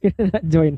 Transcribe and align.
Kena 0.02 0.32
nak 0.32 0.44
join 0.44 0.74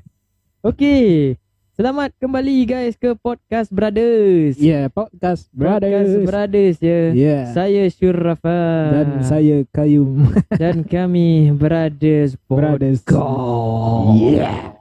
Okay 0.61 1.35
Selamat 1.73 2.13
kembali 2.17 2.69
guys 2.69 2.95
ke 2.95 3.15
Podcast 3.15 3.71
Brothers 3.71 4.61
Yeah, 4.61 4.87
podcast 4.87 5.49
brothers. 5.51 5.89
Podcast 6.13 6.27
Brothers 6.27 6.77
ya 6.79 7.01
Yeah. 7.13 7.43
Saya 7.49 7.83
Syurafa 7.89 8.61
Dan 8.93 9.09
saya 9.23 9.57
Kayum. 9.67 10.29
Dan 10.61 10.85
kami 10.85 11.49
Brothers 11.51 12.37
Brothers. 12.45 13.01
Podcast 13.01 14.19
Yeah. 14.19 14.77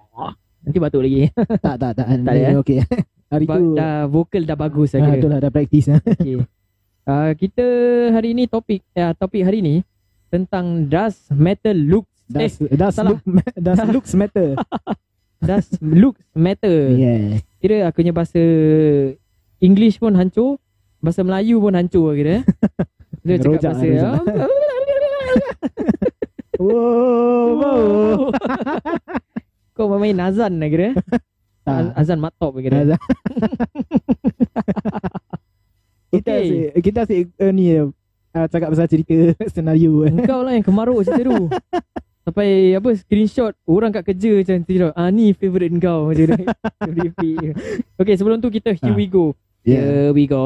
Nanti 0.62 0.78
batuk 0.78 1.02
lagi 1.02 1.32
tak, 1.66 1.76
tak, 1.76 1.92
tak. 1.96 2.06
Tak 2.06 2.22
ada, 2.28 2.42
eh? 2.44 2.56
Okay. 2.60 2.80
Hari 3.28 3.46
Ba- 3.46 3.58
tu. 3.58 3.74
Dah 3.74 4.06
vokal 4.06 4.44
dah 4.44 4.58
bagus 4.60 4.92
Ah, 4.92 5.00
saya 5.00 5.16
tu 5.16 5.26
kira 5.26 5.32
lah, 5.32 5.40
dah 5.40 5.50
praktis. 5.50 5.86
ah. 5.88 5.98
okay. 5.98 6.36
uh, 7.08 7.32
Kita 7.34 7.66
hari 8.12 8.36
ni 8.36 8.46
topik 8.46 8.84
ya, 8.92 9.16
Topik 9.16 9.42
hari 9.42 9.64
ni 9.64 9.76
Tentang 10.28 10.86
Does 10.86 11.16
Metal 11.30 11.74
Look 11.74 12.11
Does, 12.32 12.56
Eh 12.62 12.74
does, 12.74 12.94
salah. 12.96 13.10
look, 13.12 13.22
does 13.54 13.80
looks 13.96 14.14
matter? 14.14 14.56
Does 15.38 15.66
Looks 15.82 16.22
Matter 16.32 16.94
yeah. 16.94 17.42
Kira 17.58 17.90
aku 17.90 18.00
punya 18.00 18.14
bahasa 18.14 18.38
English 19.58 19.98
pun 19.98 20.14
hancur 20.14 20.62
Bahasa 21.02 21.26
Melayu 21.26 21.58
pun 21.58 21.74
hancur 21.74 22.14
kira 22.14 22.46
Dia 23.26 23.36
cakap 23.38 23.58
Rojak 23.58 23.74
bahasa 23.74 23.86
lah, 23.90 24.22
Wow. 26.62 27.48
wow. 27.58 28.18
Kau 29.74 29.90
main 29.98 30.14
azan 30.18 30.62
lah 30.62 30.70
kira. 30.70 30.94
Azan 31.98 32.22
matop 32.22 32.54
kira 32.58 32.86
Azan. 32.86 33.02
Kita 36.12 36.30
Okay. 36.32 36.44
asyik, 36.44 36.70
kita 36.84 37.00
asyik 37.02 37.26
uh, 37.40 37.50
ni 37.50 37.66
uh, 37.80 37.88
cakap 38.46 38.68
pasal 38.70 38.86
cerita 38.86 39.16
senario. 39.50 40.04
eh. 40.04 40.12
Engkau 40.12 40.44
lah 40.44 40.54
yang 40.54 40.62
kemaruk 40.62 41.02
cerita 41.02 41.24
tu 41.24 41.48
Sampai 42.22 42.48
apa 42.72 42.90
screenshot 42.94 43.54
Orang 43.66 43.90
kat 43.92 44.06
kerja 44.06 44.30
macam 44.36 44.62
tu 44.62 44.94
Ah 44.94 45.10
ni 45.10 45.34
favourite 45.34 45.74
kau 45.78 46.14
Macam 46.80 47.08
tu. 47.18 47.54
Okay 47.98 48.14
sebelum 48.14 48.38
tu 48.38 48.50
kita 48.50 48.74
Here 48.74 48.88
Ah. 48.88 48.96
we 48.96 49.06
go 49.06 49.34
Yeah. 49.62 49.78
Here 49.78 50.10
we 50.10 50.26
go 50.26 50.46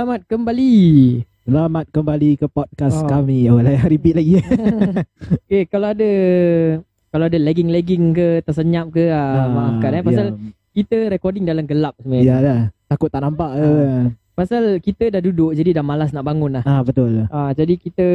Selamat 0.00 0.24
kembali 0.24 0.72
Selamat 1.44 1.84
kembali 1.92 2.40
ke 2.40 2.48
podcast 2.48 3.04
Oh. 3.04 3.04
kami. 3.04 3.52
Oh, 3.52 3.60
lah, 3.60 3.84
repeat 3.92 4.16
lagi. 4.16 4.40
Okay 5.44 5.68
kalau 5.68 5.92
ada 5.92 6.08
Kalau 7.12 7.28
ada 7.28 7.36
lagging-lagging 7.36 8.16
ke 8.16 8.40
Tersenyap 8.40 8.96
ke 8.96 9.12
ah, 9.12 9.44
Maafkan 9.44 9.92
eh 9.92 10.00
Pasal 10.00 10.26
kita 10.72 11.12
recording 11.12 11.44
dalam 11.44 11.68
gelap 11.68 12.00
Ya 12.00 12.16
sebenarnya 12.32 12.40
lah. 12.40 12.60
Takut 12.88 13.12
tak 13.12 13.20
nampak. 13.20 13.52
Ah. 13.52 13.60
Uh. 13.60 14.02
Pasal 14.32 14.80
kita 14.80 15.12
dah 15.12 15.20
duduk 15.20 15.52
Jadi 15.52 15.76
dah 15.76 15.84
malas 15.84 16.16
nak 16.16 16.24
bangun 16.24 16.56
lah 16.56 16.64
Ah 16.64 16.80
betul. 16.80 17.28
ah, 17.28 17.52
Jadi 17.52 17.76
kita 17.76 18.06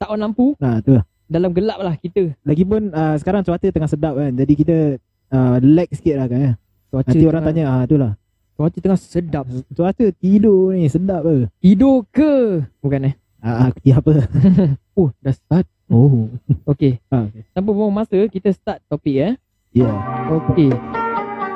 Tak 0.00 0.08
on 0.08 0.24
lampu 0.24 0.56
Ah 0.56 0.80
tu. 0.80 0.96
Dalam 1.28 1.52
gelap 1.52 1.84
lah 1.84 2.00
kita 2.00 2.32
Lagipun 2.48 2.96
uh, 2.96 3.12
sekarang 3.20 3.44
cuaca 3.44 3.68
tengah 3.68 3.92
sedap 3.92 4.16
kan. 4.16 4.32
Jadi 4.32 4.52
kita 4.56 4.96
uh, 5.36 5.60
relax 5.60 6.00
sikit 6.00 6.16
lah 6.16 6.32
kan. 6.32 6.56
Cuaca 6.88 7.12
Nanti 7.12 7.28
orang 7.28 7.44
tengah- 7.44 7.60
tanya 7.60 7.76
ah 7.76 7.84
tu 7.84 8.00
lah. 8.00 8.16
Cuaca 8.58 8.74
tengah 8.82 8.98
sedap 8.98 9.46
Cuaca 9.70 10.10
tidur 10.18 10.74
ni 10.74 10.90
sedap 10.90 11.22
ke? 11.22 11.46
Tidur 11.62 12.02
ke 12.10 12.66
Bukan 12.82 13.06
eh 13.06 13.14
Ah, 13.38 13.70
ah 13.70 13.94
apa? 13.94 14.12
Oh 14.98 15.14
dah 15.22 15.30
start 15.30 15.62
Oh. 15.86 16.26
Okay 16.66 16.98
Ah, 17.06 17.30
okay. 17.30 17.46
Tanpa 17.54 17.70
buang 17.70 17.94
masa 17.94 18.18
Kita 18.26 18.50
start 18.50 18.82
topik 18.90 19.14
eh 19.14 19.34
Yeah. 19.70 19.94
Okay 20.26 20.74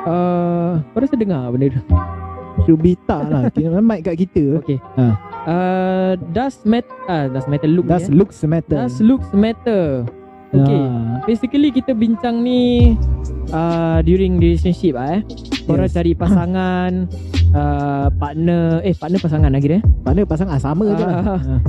uh, 0.07 0.79
Kau 0.79 0.99
rasa 1.03 1.19
dengar 1.19 1.51
benda 1.51 1.75
tu 1.75 1.83
Should 2.63 2.79
be 2.79 2.95
tak 3.03 3.27
lah. 3.27 3.49
Kira 3.53 3.83
mic 3.83 4.07
kat 4.07 4.15
kita. 4.23 4.63
Okay 4.63 4.79
Ha. 4.95 5.05
uh, 5.43 6.11
Does 6.31 6.63
met 6.63 6.87
uh, 7.11 7.27
Does 7.27 7.51
matter 7.51 7.67
look 7.67 7.83
Does 7.83 8.07
eh? 8.07 8.15
looks 8.15 8.39
matter. 8.47 8.79
Does 8.79 9.03
looks 9.03 9.27
matter 9.35 10.07
Okay 10.53 10.81
Ah, 10.85 11.17
Basically 11.25 11.69
kita 11.69 11.91
bincang 11.91 12.39
ni 12.39 12.93
uh, 13.49 13.99
During 14.01 14.37
relationship 14.37 14.93
ah, 14.93 15.17
eh 15.17 15.21
Korang 15.65 15.89
Yes. 15.89 15.95
cari 15.95 16.13
pasangan 16.21 17.09
uh, 17.51 18.07
Partner 18.13 18.79
Eh 18.81 18.93
partner 18.93 19.19
pasangan 19.19 19.49
lagi 19.49 19.79
eh 19.79 19.83
mana 20.03 20.21
pasang 20.23 20.47
ah 20.47 20.59
sama 20.59 20.85
je 20.89 21.03
lah. 21.03 21.17
Ah. 21.17 21.39
Ah. 21.39 21.59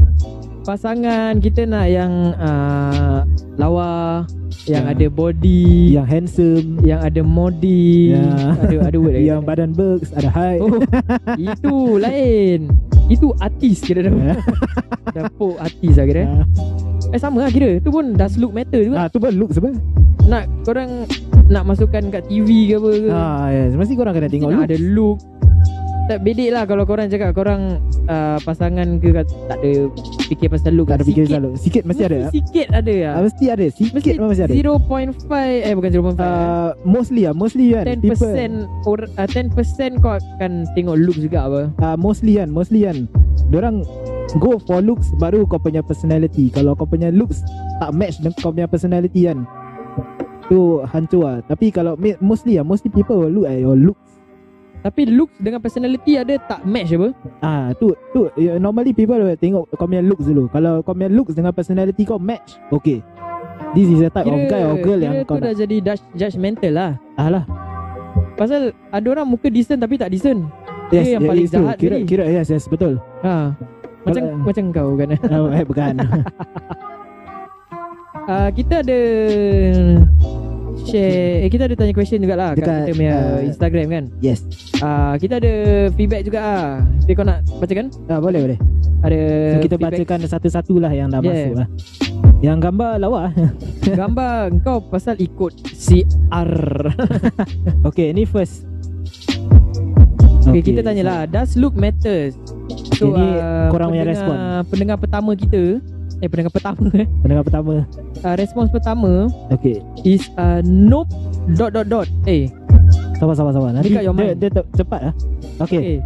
Pasangan 0.64 1.38
kita 1.38 1.64
nak 1.64 1.86
yang 1.86 2.12
uh, 2.36 3.24
Lawa 3.56 4.24
Yang 4.64 4.84
Ya. 4.84 4.92
ada 4.96 5.06
body 5.08 5.64
Yang 5.92 6.06
handsome, 6.08 6.68
Yang 6.80 7.00
ada 7.04 7.20
modi 7.20 8.16
Ya. 8.16 8.56
Ada 8.58 8.76
ada 8.88 8.96
word 8.96 9.12
lagi 9.16 9.28
yang 9.28 9.42
badan 9.44 9.70
berks, 9.70 10.10
ada 10.12 10.28
height. 10.28 10.60
Oh 10.60 10.80
Itu 11.52 11.74
lain 11.96 12.72
Itu 13.06 13.36
artis 13.36 13.80
kira 13.80 14.00
dah 14.02 14.12
Ya. 14.14 14.36
Dah 15.12 15.24
pok 15.30 15.58
artis 15.58 15.94
lah 15.94 16.04
kira 16.04 16.22
Ah. 16.24 16.44
Eh 17.08 17.18
sama 17.18 17.42
lah 17.42 17.50
kira 17.50 17.76
Tu 17.78 17.88
pun 17.88 18.12
does 18.12 18.34
look 18.34 18.50
matter 18.50 18.80
juga 18.82 18.96
Ah 18.96 19.06
tu 19.06 19.16
pun 19.16 19.30
looks 19.30 19.56
apa? 19.56 19.70
Nak 20.24 20.44
korang 20.64 21.04
Nak 21.46 21.64
masukkan 21.64 22.02
kat 22.08 22.24
TV 22.26 22.48
ke 22.66 22.74
apa 22.74 22.90
ke 22.90 23.08
Ah 23.10 23.46
yes, 23.48 23.72
mesti 23.72 23.92
korang 23.92 24.12
kena 24.12 24.26
tengok 24.26 24.48
Nak 24.48 24.56
look. 24.56 24.66
ada 24.66 24.78
look 24.80 25.18
Tak 26.04 26.20
bedek 26.20 26.52
lah 26.52 26.68
Kalau 26.68 26.84
korang 26.84 27.08
cakap 27.08 27.32
Korang 27.32 27.80
uh, 28.06 28.36
Pasangan 28.44 29.00
ke 29.00 29.08
Tak 29.48 29.56
ada 29.56 29.88
Fikir 30.28 30.52
pasal 30.52 30.76
look 30.76 30.92
Tak 30.92 31.00
ada 31.00 31.04
fikir 31.04 31.24
Sikit 31.24 31.32
selalu. 31.32 31.50
Sikit 31.56 31.82
mesti 31.84 32.02
ada. 32.04 32.18
Sikit 32.28 32.66
ada 32.68 32.92
lah 32.92 33.12
Ah, 33.14 33.22
mesti 33.24 33.44
ada. 33.48 33.66
Sikit 33.66 33.92
Mesti 33.92 34.10
mesti 34.18 34.42
ada. 34.44 34.52
0.5 34.52 35.64
Eh 35.64 35.72
bukan 35.72 35.90
0.5 35.90 36.20
Uh, 36.20 36.70
mostly 36.84 37.24
ah, 37.24 37.32
mostly 37.32 37.72
kan. 37.72 37.84
10% 37.88 38.04
people- 38.04 38.36
or, 38.84 38.98
uh, 39.16 39.28
10% 39.28 39.48
kau 39.98 40.12
akan 40.14 40.52
tengok 40.72 40.96
look 40.98 41.16
juga 41.16 41.38
apa 41.44 41.60
uh, 41.80 41.96
mostly 41.96 42.36
kan 42.36 42.48
mostly 42.48 42.84
kan 42.84 43.08
Diorang 43.48 43.80
go 44.36 44.56
for 44.58 44.80
looks 44.80 45.08
baru 45.16 45.44
kau 45.44 45.56
punya 45.56 45.80
personality 45.80 46.48
kalau 46.48 46.72
kau 46.72 46.84
punya 46.84 47.08
looks 47.08 47.40
tak 47.76 47.92
match 47.92 48.20
dengan 48.20 48.32
kau 48.36 48.50
punya 48.50 48.68
personality 48.68 49.24
kan 49.24 49.44
tu 50.44 50.84
hancur 50.84 51.24
lah 51.24 51.36
tapi 51.42 51.68
kalau 51.68 51.94
mostly 52.20 52.56
lah 52.56 52.64
mostly 52.64 52.88
people 52.88 53.16
will 53.16 53.32
look 53.32 53.46
at 53.46 53.56
your 53.56 53.72
looks 53.74 54.03
Tapi 54.84 55.08
looks 55.08 55.32
dengan 55.40 55.64
personality 55.64 56.20
ada 56.20 56.36
tak 56.44 56.60
match 56.68 56.92
apa? 56.92 57.08
Ah 57.40 57.72
tu 57.80 57.96
tu 58.12 58.28
yeah, 58.36 58.60
normally 58.60 58.92
people 58.92 59.16
will 59.16 59.32
tengok 59.40 59.64
kau 59.80 59.88
punya 59.88 60.04
looks 60.04 60.28
dulu. 60.28 60.44
Kalau 60.52 60.84
kau 60.84 60.92
punya 60.92 61.08
looks 61.08 61.32
dengan 61.32 61.56
personality 61.56 62.04
kau 62.04 62.20
match 62.20 62.60
okay. 62.68 63.00
This 63.72 63.88
is 63.88 64.04
the 64.04 64.12
type 64.12 64.28
of 64.28 64.44
guy 64.44 64.60
or 64.60 64.76
girl 64.84 65.00
yang 65.00 65.24
kira 65.24 65.26
kau 65.26 65.40
tu 65.40 65.48
dah 65.48 65.56
nak. 65.56 65.60
jadi 65.64 65.76
judge, 65.80 66.04
judgemental 66.12 66.72
lah. 66.76 66.92
Alah 67.16 67.48
Pasal 68.36 68.76
ada 68.92 69.06
orang 69.08 69.24
muka 69.24 69.48
decent 69.48 69.80
tapi 69.80 69.96
tak 69.96 70.12
decent. 70.12 70.44
Yes, 70.92 71.16
yang 71.16 71.24
yeah, 71.24 71.30
paling 71.32 71.46
jahat 71.48 71.76
kira 71.80 71.96
tadi. 71.96 72.04
kira 72.04 72.24
yes 72.28 72.52
yes 72.52 72.68
betul. 72.68 73.00
Ha. 73.24 73.56
Macam 74.04 74.20
Kalau- 74.20 74.44
macam 74.44 74.64
kau 74.68 74.90
kan 75.00 75.08
oh, 75.32 75.48
eh 75.48 75.64
bukan. 75.64 75.94
Uh, 78.28 78.48
Kita 78.60 78.84
ada 78.84 79.00
Share 80.82 81.40
eh, 81.40 81.48
Kita 81.48 81.64
ada 81.64 81.74
tanya 81.74 81.92
question 81.92 82.18
jugalah 82.18 82.52
Kat 82.52 82.58
Dekat, 82.58 82.82
kita 82.84 82.94
punya 82.94 83.14
uh, 83.14 83.40
Instagram 83.40 83.86
kan? 83.86 84.04
yes. 84.18 84.42
Uh, 84.78 85.14
Kita 85.16 85.38
ada 85.38 85.52
feedback 85.90 86.22
juga 86.22 86.38
lah 86.40 86.64
Jadi 87.00 87.12
kau 87.14 87.22
nak 87.22 87.38
bacakan? 87.56 87.86
ah, 88.06 88.18
boleh 88.18 88.40
boleh. 88.42 88.58
Ada 89.00 89.20
so, 89.20 89.56
kita 89.60 89.76
feedback. 89.76 89.92
bacakan 90.00 90.18
satu-satu 90.26 90.74
lah 90.78 90.88
yang 90.90 91.08
dah 91.08 91.20
Yeah. 91.20 91.30
masuk 91.30 91.54
lah. 91.54 91.68
Yang 92.40 92.58
gambar 92.62 92.92
lawa. 92.98 93.22
Gambar 94.00 94.32
kau 94.60 94.80
pasal 94.82 95.16
ikut 95.16 95.52
CR 95.70 96.52
Okay 97.88 98.10
ni 98.10 98.24
first. 98.24 98.64
Okay, 100.44 100.50
okay 100.50 100.62
kita 100.62 100.80
tanyalah 100.80 101.24
Does 101.24 101.52
look 101.54 101.72
matters? 101.72 102.36
Okay, 102.90 103.04
ni 103.04 103.26
korang 103.68 103.92
punya 103.92 104.04
respon. 104.06 104.36
Pendengar 104.68 104.96
pertama 104.96 105.32
kita 105.34 105.80
Eh 106.24 106.28
pendengar 106.32 106.48
pertama 106.50 106.88
eh. 106.96 107.04
Pendengar 107.20 107.44
pertama. 107.44 107.84
Uh, 108.24 108.34
Respons 108.34 108.72
pertama 108.72 109.28
Okay 109.52 109.84
Is 110.02 110.32
uh, 110.34 110.64
Nope 110.64 111.12
Dot 111.52 111.76
dot 111.76 111.84
dot. 111.84 112.08
Eh. 112.24 112.48
Sabar 113.14 113.36
sabar 113.36 113.52
sabar. 113.52 113.70
Nanti 113.70 113.92
Dekat 113.92 114.02
your 114.02 114.16
dia, 114.16 114.32
mind. 114.32 114.36
dia 114.40 114.48
te- 114.50 114.68
cepat 114.72 115.00
lah 115.04 115.14
Okay 115.60 115.78
Okay 115.78 115.96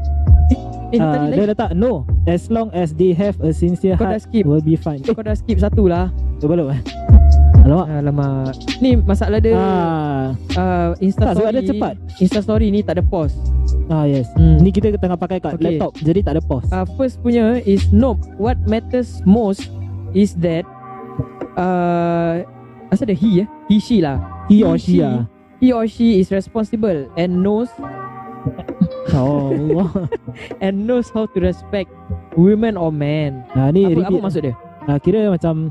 Eh, 0.89 0.97
tadi 0.97 1.25
Dia 1.29 1.45
lagi 1.45 1.49
letak 1.53 1.71
no 1.77 2.03
As 2.25 2.49
long 2.49 2.73
as 2.73 2.91
they 2.93 3.13
have 3.13 3.37
a 3.39 3.53
sincere 3.53 3.95
Kau 3.95 4.03
dah 4.03 4.17
heart 4.17 4.27
skip. 4.27 4.43
Will 4.43 4.59
be 4.59 4.75
fine. 4.75 4.99
Eh 5.01 5.13
Kau 5.13 5.23
dah 5.23 5.37
skip 5.37 5.61
satu 5.61 5.87
lah. 5.87 6.11
Tu 6.41 6.49
belum 6.49 6.73
eh. 6.73 6.81
Alamak. 7.61 7.87
Alamak. 7.93 8.53
Ni 8.81 8.97
masalah 8.97 9.39
dia 9.39 9.53
Ah, 9.55 10.33
uh, 10.57 10.91
Insta 10.99 11.31
Tak, 11.31 11.39
story 11.39 11.53
dia 11.53 11.63
cepat. 11.69 11.95
Insta 12.17 12.41
story 12.41 12.67
ni 12.73 12.81
tak 12.81 12.97
ada 12.97 13.05
pause. 13.05 13.37
Ah 13.87 14.09
yes. 14.09 14.25
Hmm. 14.35 14.57
Ni 14.59 14.73
kita 14.73 14.89
tengah 14.97 15.15
pakai 15.15 15.39
kat 15.39 15.61
Okay. 15.61 15.77
laptop 15.77 15.93
Jadi 16.01 16.21
tak 16.25 16.33
ada 16.35 16.43
pause. 16.43 16.67
Uh, 16.73 16.89
First 16.97 17.21
punya 17.21 17.61
is 17.63 17.85
Nope 17.93 18.25
What 18.35 18.57
matters 18.65 19.21
most 19.23 19.69
Is 20.13 20.33
that 20.41 20.65
uh, 21.55 22.45
Asal 22.89 23.05
ada 23.09 23.17
he 23.17 23.45
eh? 23.45 23.49
He 23.69 23.77
she 23.79 24.01
lah. 24.01 24.17
He 24.49 24.65
or 24.65 24.81
she 24.81 25.05
lah. 25.05 25.29
He 25.61 25.75
or 25.75 25.85
she 25.85 26.23
is 26.23 26.31
responsible 26.31 27.11
And 27.19 27.43
knows 27.43 27.69
Oh 29.13 29.51
Allah. 29.53 30.09
And 30.65 30.87
knows 30.87 31.11
how 31.11 31.27
to 31.27 31.39
respect 31.39 31.91
Women 32.39 32.79
or 32.79 32.95
men. 32.95 33.43
Ah, 33.53 33.69
Ni 33.69 33.85
Apa, 33.91 34.09
apa 34.09 34.19
maksud 34.23 34.43
dia? 34.47 34.55
Ah, 34.87 34.97
Kira 34.97 35.29
macam 35.29 35.69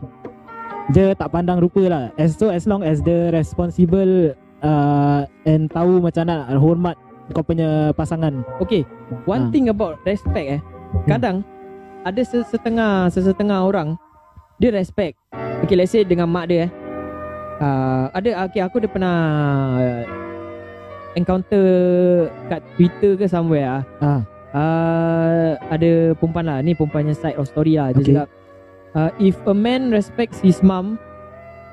Dia 0.92 1.16
tak 1.16 1.32
pandang 1.32 1.58
rupa 1.58 1.82
lah. 1.88 2.04
As, 2.20 2.36
So 2.36 2.52
as 2.52 2.68
long 2.68 2.84
as 2.84 3.02
the 3.02 3.32
responsible 3.34 4.36
uh, 4.62 5.22
And 5.48 5.72
tahu 5.72 6.04
macam 6.04 6.28
nak 6.28 6.52
hormat 6.60 6.96
Kau 7.32 7.42
punya 7.44 7.92
pasangan. 7.96 8.44
Okay 8.60 8.84
One 9.26 9.48
Ah. 9.48 9.52
thing 9.52 9.72
about 9.72 9.98
respect 10.04 10.60
eh. 10.60 10.62
Kadang 11.08 11.42
Ada 12.04 12.22
sesetengah 12.22 13.08
Sesetengah 13.10 13.64
orang 13.64 13.96
Dia 14.58 14.74
respect 14.74 15.18
Okay 15.66 15.78
let's 15.78 15.94
say 15.94 16.02
dengan 16.02 16.26
mak 16.30 16.50
dia 16.50 16.66
eh 16.66 16.70
uh, 17.62 18.10
Ada 18.14 18.50
okay, 18.50 18.62
aku 18.66 18.82
dia 18.82 18.90
pernah 18.90 19.18
uh, 19.78 20.04
Encounter 21.14 21.66
Kat 22.50 22.62
Twitter 22.78 23.18
ke 23.18 23.26
somewhere 23.26 23.82
ah. 23.82 23.84
ah, 24.02 24.22
uh, 24.54 25.50
Ada 25.70 26.18
perempuan 26.18 26.46
lah 26.46 26.58
Ni 26.62 26.74
perempuannya 26.74 27.14
side 27.14 27.38
of 27.38 27.46
story 27.50 27.78
lah 27.78 27.94
Dia 27.94 28.02
Okay. 28.02 28.14
cakap 28.14 28.28
uh, 28.98 29.12
If 29.18 29.38
a 29.46 29.54
man 29.54 29.94
respects 29.94 30.42
his 30.42 30.62
mum 30.66 30.98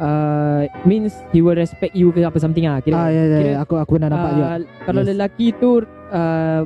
uh, 0.00 0.68
Means 0.84 1.12
he 1.32 1.40
will 1.40 1.56
respect 1.56 1.92
you 1.96 2.12
ke 2.12 2.20
apa 2.20 2.36
something 2.36 2.68
lah 2.68 2.84
Kira 2.84 2.96
ah 2.96 3.08
ya, 3.08 3.24
ya, 3.24 3.38
kira, 3.40 3.52
ya. 3.52 3.56
Aku 3.64 3.80
aku 3.80 3.96
dah 3.96 4.08
nampak 4.12 4.30
juga 4.36 4.48
uh, 4.48 4.60
Kalau 4.84 5.00
Yes. 5.04 5.08
lelaki 5.12 5.46
tu 5.56 5.84
uh, 6.12 6.60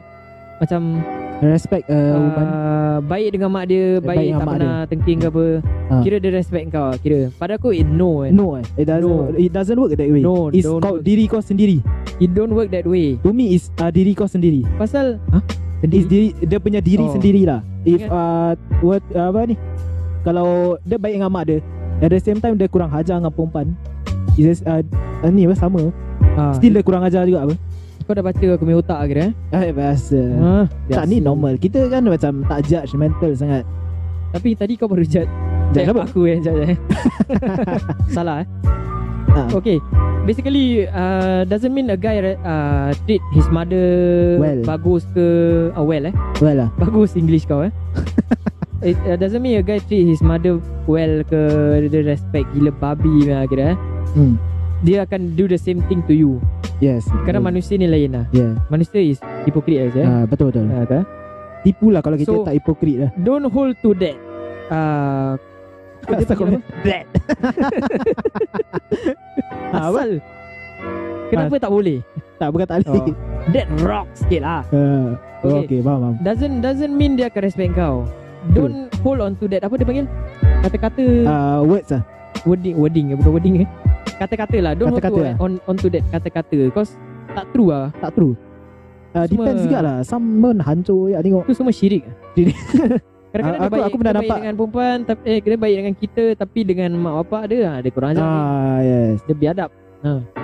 Macam 0.59 1.03
Respect 1.39 1.87
uh, 1.87 2.19
woman 2.19 2.47
uh, 2.51 2.99
Baik 3.07 3.39
dengan 3.39 3.49
mak 3.55 3.71
dia 3.71 4.03
baik 4.03 4.11
Baik, 4.11 4.27
dengan 4.27 4.41
tak 4.43 4.47
mak 4.47 4.55
pernah 4.59 4.79
tengking 4.91 5.19
ke 5.23 5.29
apa. 5.31 5.45
Ah. 5.87 6.03
Kira 6.03 6.17
dia 6.19 6.31
respect 6.35 6.65
kau 6.75 6.91
Kira. 6.99 7.21
Pada 7.39 7.55
aku 7.55 7.71
it 7.71 7.87
no 7.87 8.27
eh. 8.27 8.35
No 8.35 8.59
eh. 8.59 8.65
It 8.75 8.91
doesn't 8.91 9.07
No. 9.07 9.31
It 9.39 9.51
doesn't 9.55 9.79
work 9.79 9.95
that 9.95 10.11
way. 10.11 10.23
No, 10.23 10.51
It's 10.51 10.67
kau 10.67 10.99
work. 10.99 11.07
diri 11.07 11.25
kau 11.31 11.39
sendiri. 11.39 11.79
It 12.19 12.35
don't 12.35 12.51
work 12.51 12.75
that 12.75 12.83
way. 12.85 13.23
To 13.23 13.31
me 13.31 13.55
is 13.55 13.71
uh, 13.79 13.95
diri 13.95 14.19
kau 14.19 14.27
sendiri. 14.27 14.67
Pasal 14.75 15.23
Hah? 15.31 15.43
Is 15.87 16.11
diri, 16.11 16.35
Dia 16.43 16.59
punya 16.59 16.83
diri 16.83 17.07
Oh. 17.07 17.15
sendiri 17.15 17.47
lah. 17.47 17.63
If 17.87 18.03
uh, 18.03 18.59
what, 18.83 19.07
uh, 19.15 19.31
Apa 19.31 19.47
ni? 19.47 19.55
Kalau 20.27 20.75
Dia 20.83 20.99
baik 20.99 21.23
dengan 21.23 21.31
mak 21.31 21.47
dia 21.47 21.63
At 22.03 22.11
the 22.11 22.19
same 22.19 22.43
time 22.43 22.59
Dia 22.59 22.67
kurang 22.67 22.91
hajar 22.91 23.23
dengan 23.23 23.31
perempuan. 23.31 23.79
Is 24.35 24.59
uh, 24.67 24.83
uh, 25.23 25.31
Ni 25.31 25.47
apa 25.47 25.55
sama? 25.55 25.95
Ah, 26.35 26.51
Still 26.55 26.75
dia 26.75 26.83
kurang 26.83 27.03
ajar 27.03 27.23
juga 27.27 27.47
apa 27.47 27.55
Kau 28.09 28.17
dah 28.17 28.25
baca 28.25 28.41
aku 28.41 28.65
punya 28.65 28.81
otak 28.81 29.01
kira 29.13 29.21
eh? 29.21 29.33
Eh 29.53 29.69
biasa 29.69 30.17
Tak 30.89 31.05
biasa. 31.05 31.05
ni 31.05 31.21
normal 31.21 31.61
Kita 31.61 31.93
kan 31.93 32.09
macam 32.09 32.41
Tak 32.49 32.65
judgemental 32.65 33.37
sangat 33.37 33.69
Tapi 34.33 34.57
tadi 34.57 34.81
kau 34.81 34.89
baru 34.89 35.05
judge 35.05 35.29
Judge 35.77 35.85
Eh, 35.85 35.93
apa? 35.93 36.09
Aku 36.09 36.25
yang 36.25 36.41
judge 36.41 36.73
eh. 36.73 36.77
Salah 38.17 38.41
eh 38.41 38.49
Ah. 39.29 39.45
Okay 39.53 39.77
Basically 40.25 40.89
uh, 40.89 41.45
Doesn't 41.45 41.71
mean 41.71 41.93
a 41.93 42.01
guy 42.01 42.17
uh, 42.17 42.97
Treat 43.05 43.21
his 43.31 43.45
mother 43.53 44.41
Well. 44.41 44.65
Bagus 44.65 45.05
ke 45.13 45.27
uh, 45.71 45.85
Well 45.85 46.09
eh 46.09 46.15
Well 46.41 46.65
lah 46.65 46.69
Bagus 46.81 47.13
English 47.13 47.45
kau 47.45 47.61
eh 47.61 47.73
It 48.89 48.97
uh, 49.05 49.21
doesn't 49.21 49.45
mean 49.45 49.61
a 49.61 49.63
guy 49.63 49.85
treat 49.85 50.07
his 50.07 50.25
mother 50.25 50.63
well 50.87 51.27
ke 51.27 51.41
Dia 51.91 52.09
respect 52.09 52.47
gila 52.55 52.73
babi 52.73 53.27
lah 53.27 53.45
kira 53.45 53.75
eh 53.75 53.79
hmm. 54.17 54.35
Dia 54.81 55.03
akan 55.03 55.35
do 55.35 55.51
the 55.51 55.59
same 55.59 55.83
thing 55.91 56.07
to 56.07 56.15
you. 56.15 56.39
Yes. 56.79 57.03
Betul. 57.11 57.43
manusia 57.43 57.75
ni 57.75 57.91
lain 57.91 58.15
lah. 58.15 58.25
Yeah. 58.31 58.55
Manusia 58.71 59.03
is 59.03 59.19
hypocrite 59.43 59.91
aja 59.91 59.99
eh? 59.99 60.07
Ah, 60.07 60.25
Betul 60.25 60.55
betul. 60.55 60.71
Ah, 60.71 60.87
kan? 60.87 61.03
Tipu 61.67 61.91
lah 61.91 61.99
kalau 61.99 62.15
kita 62.15 62.31
So- 62.31 62.47
tak 62.47 62.55
hipokrit 62.55 62.97
lah. 63.03 63.11
Don't 63.19 63.47
hold 63.51 63.75
to 63.83 63.93
that. 63.99 64.15
Uh, 64.69 65.33
Dia 66.05 66.21
Asal 66.21 66.37
kau? 66.37 66.45
That. 66.85 67.05
Ah? 69.73 69.89
Asal. 69.89 70.21
Kenapa 71.29 71.57
tak 71.57 71.73
boleh? 71.73 71.99
Tak 72.37 72.49
bukan 72.53 72.67
tak 72.69 72.85
boleh. 72.85 73.01
Oh. 73.01 73.17
That 73.49 73.69
rock 73.81 74.07
sikit 74.13 74.41
lah. 74.45 74.61
Ah, 74.69 75.17
Okay. 75.41 75.49
okay. 75.49 75.61
okay 75.65 75.79
faham 75.81 75.99
faham. 76.05 76.15
Doesn't 76.21 76.55
doesn't 76.61 76.93
mean 76.93 77.17
dia 77.17 77.33
akan 77.33 77.41
respect 77.43 77.73
kau. 77.73 78.05
Don't 78.53 78.93
hold 79.01 79.25
on 79.25 79.41
to 79.41 79.49
that. 79.49 79.65
Apa 79.65 79.81
dia 79.81 79.89
panggil? 79.89 80.07
Kata-kata. 80.61 81.05
Uh, 81.25 81.59
Words 81.65 81.91
lah. 81.91 82.03
Wording 82.45 82.77
wording 82.77 83.07
bukan 83.17 83.33
wording 83.33 83.55
eh. 83.65 83.69
Kata-kata 84.19 84.57
lah. 84.59 84.73
Don't 84.75 84.91
Kata-kata 84.91 85.13
hold 85.13 85.25
lah. 85.25 85.35
to, 85.35 85.41
on 85.41 85.53
on 85.65 85.75
to 85.77 85.87
that 85.89 86.03
kata-kata. 86.11 86.59
Because 86.67 86.91
tak 87.31 87.47
true 87.51 87.69
lah. 87.69 87.95
Tak 87.97 88.11
true. 88.13 88.35
Uh, 89.09 89.25
Semua- 89.25 89.47
Depends 89.47 89.63
juga 89.65 89.79
lah 89.81 89.97
Some 90.03 90.21
men 90.37 90.59
hancur 90.59 91.09
ya 91.09 91.19
tengok. 91.19 91.43
Itu 91.43 91.55
semua 91.55 91.73
syirik. 91.73 92.03
Kadang-kadang 93.29 93.45
Aku- 93.55 93.63
dia 93.63 93.75
baik, 93.75 93.85
aku 93.85 93.97
pernah 93.97 94.11
dia 94.11 94.17
baik 94.17 94.25
nampak. 94.25 94.39
dengan 94.41 94.55
perempuan 94.57 94.97
tapi 95.05 95.23
eh, 95.23 95.39
dia 95.39 95.59
baik 95.59 95.77
dengan 95.77 95.95
kita 95.95 96.25
tapi 96.35 96.61
dengan 96.63 96.91
mak 96.95 97.15
bapak 97.19 97.43
dia 97.47 97.59
ah, 97.63 97.77
dia 97.79 97.91
kurang 97.91 98.11
ajar. 98.11 98.25
Sikit. 98.25 98.41
Ah 98.41 98.79
yes. 98.81 99.17
Dia 99.23 99.37
biadab. 99.37 99.71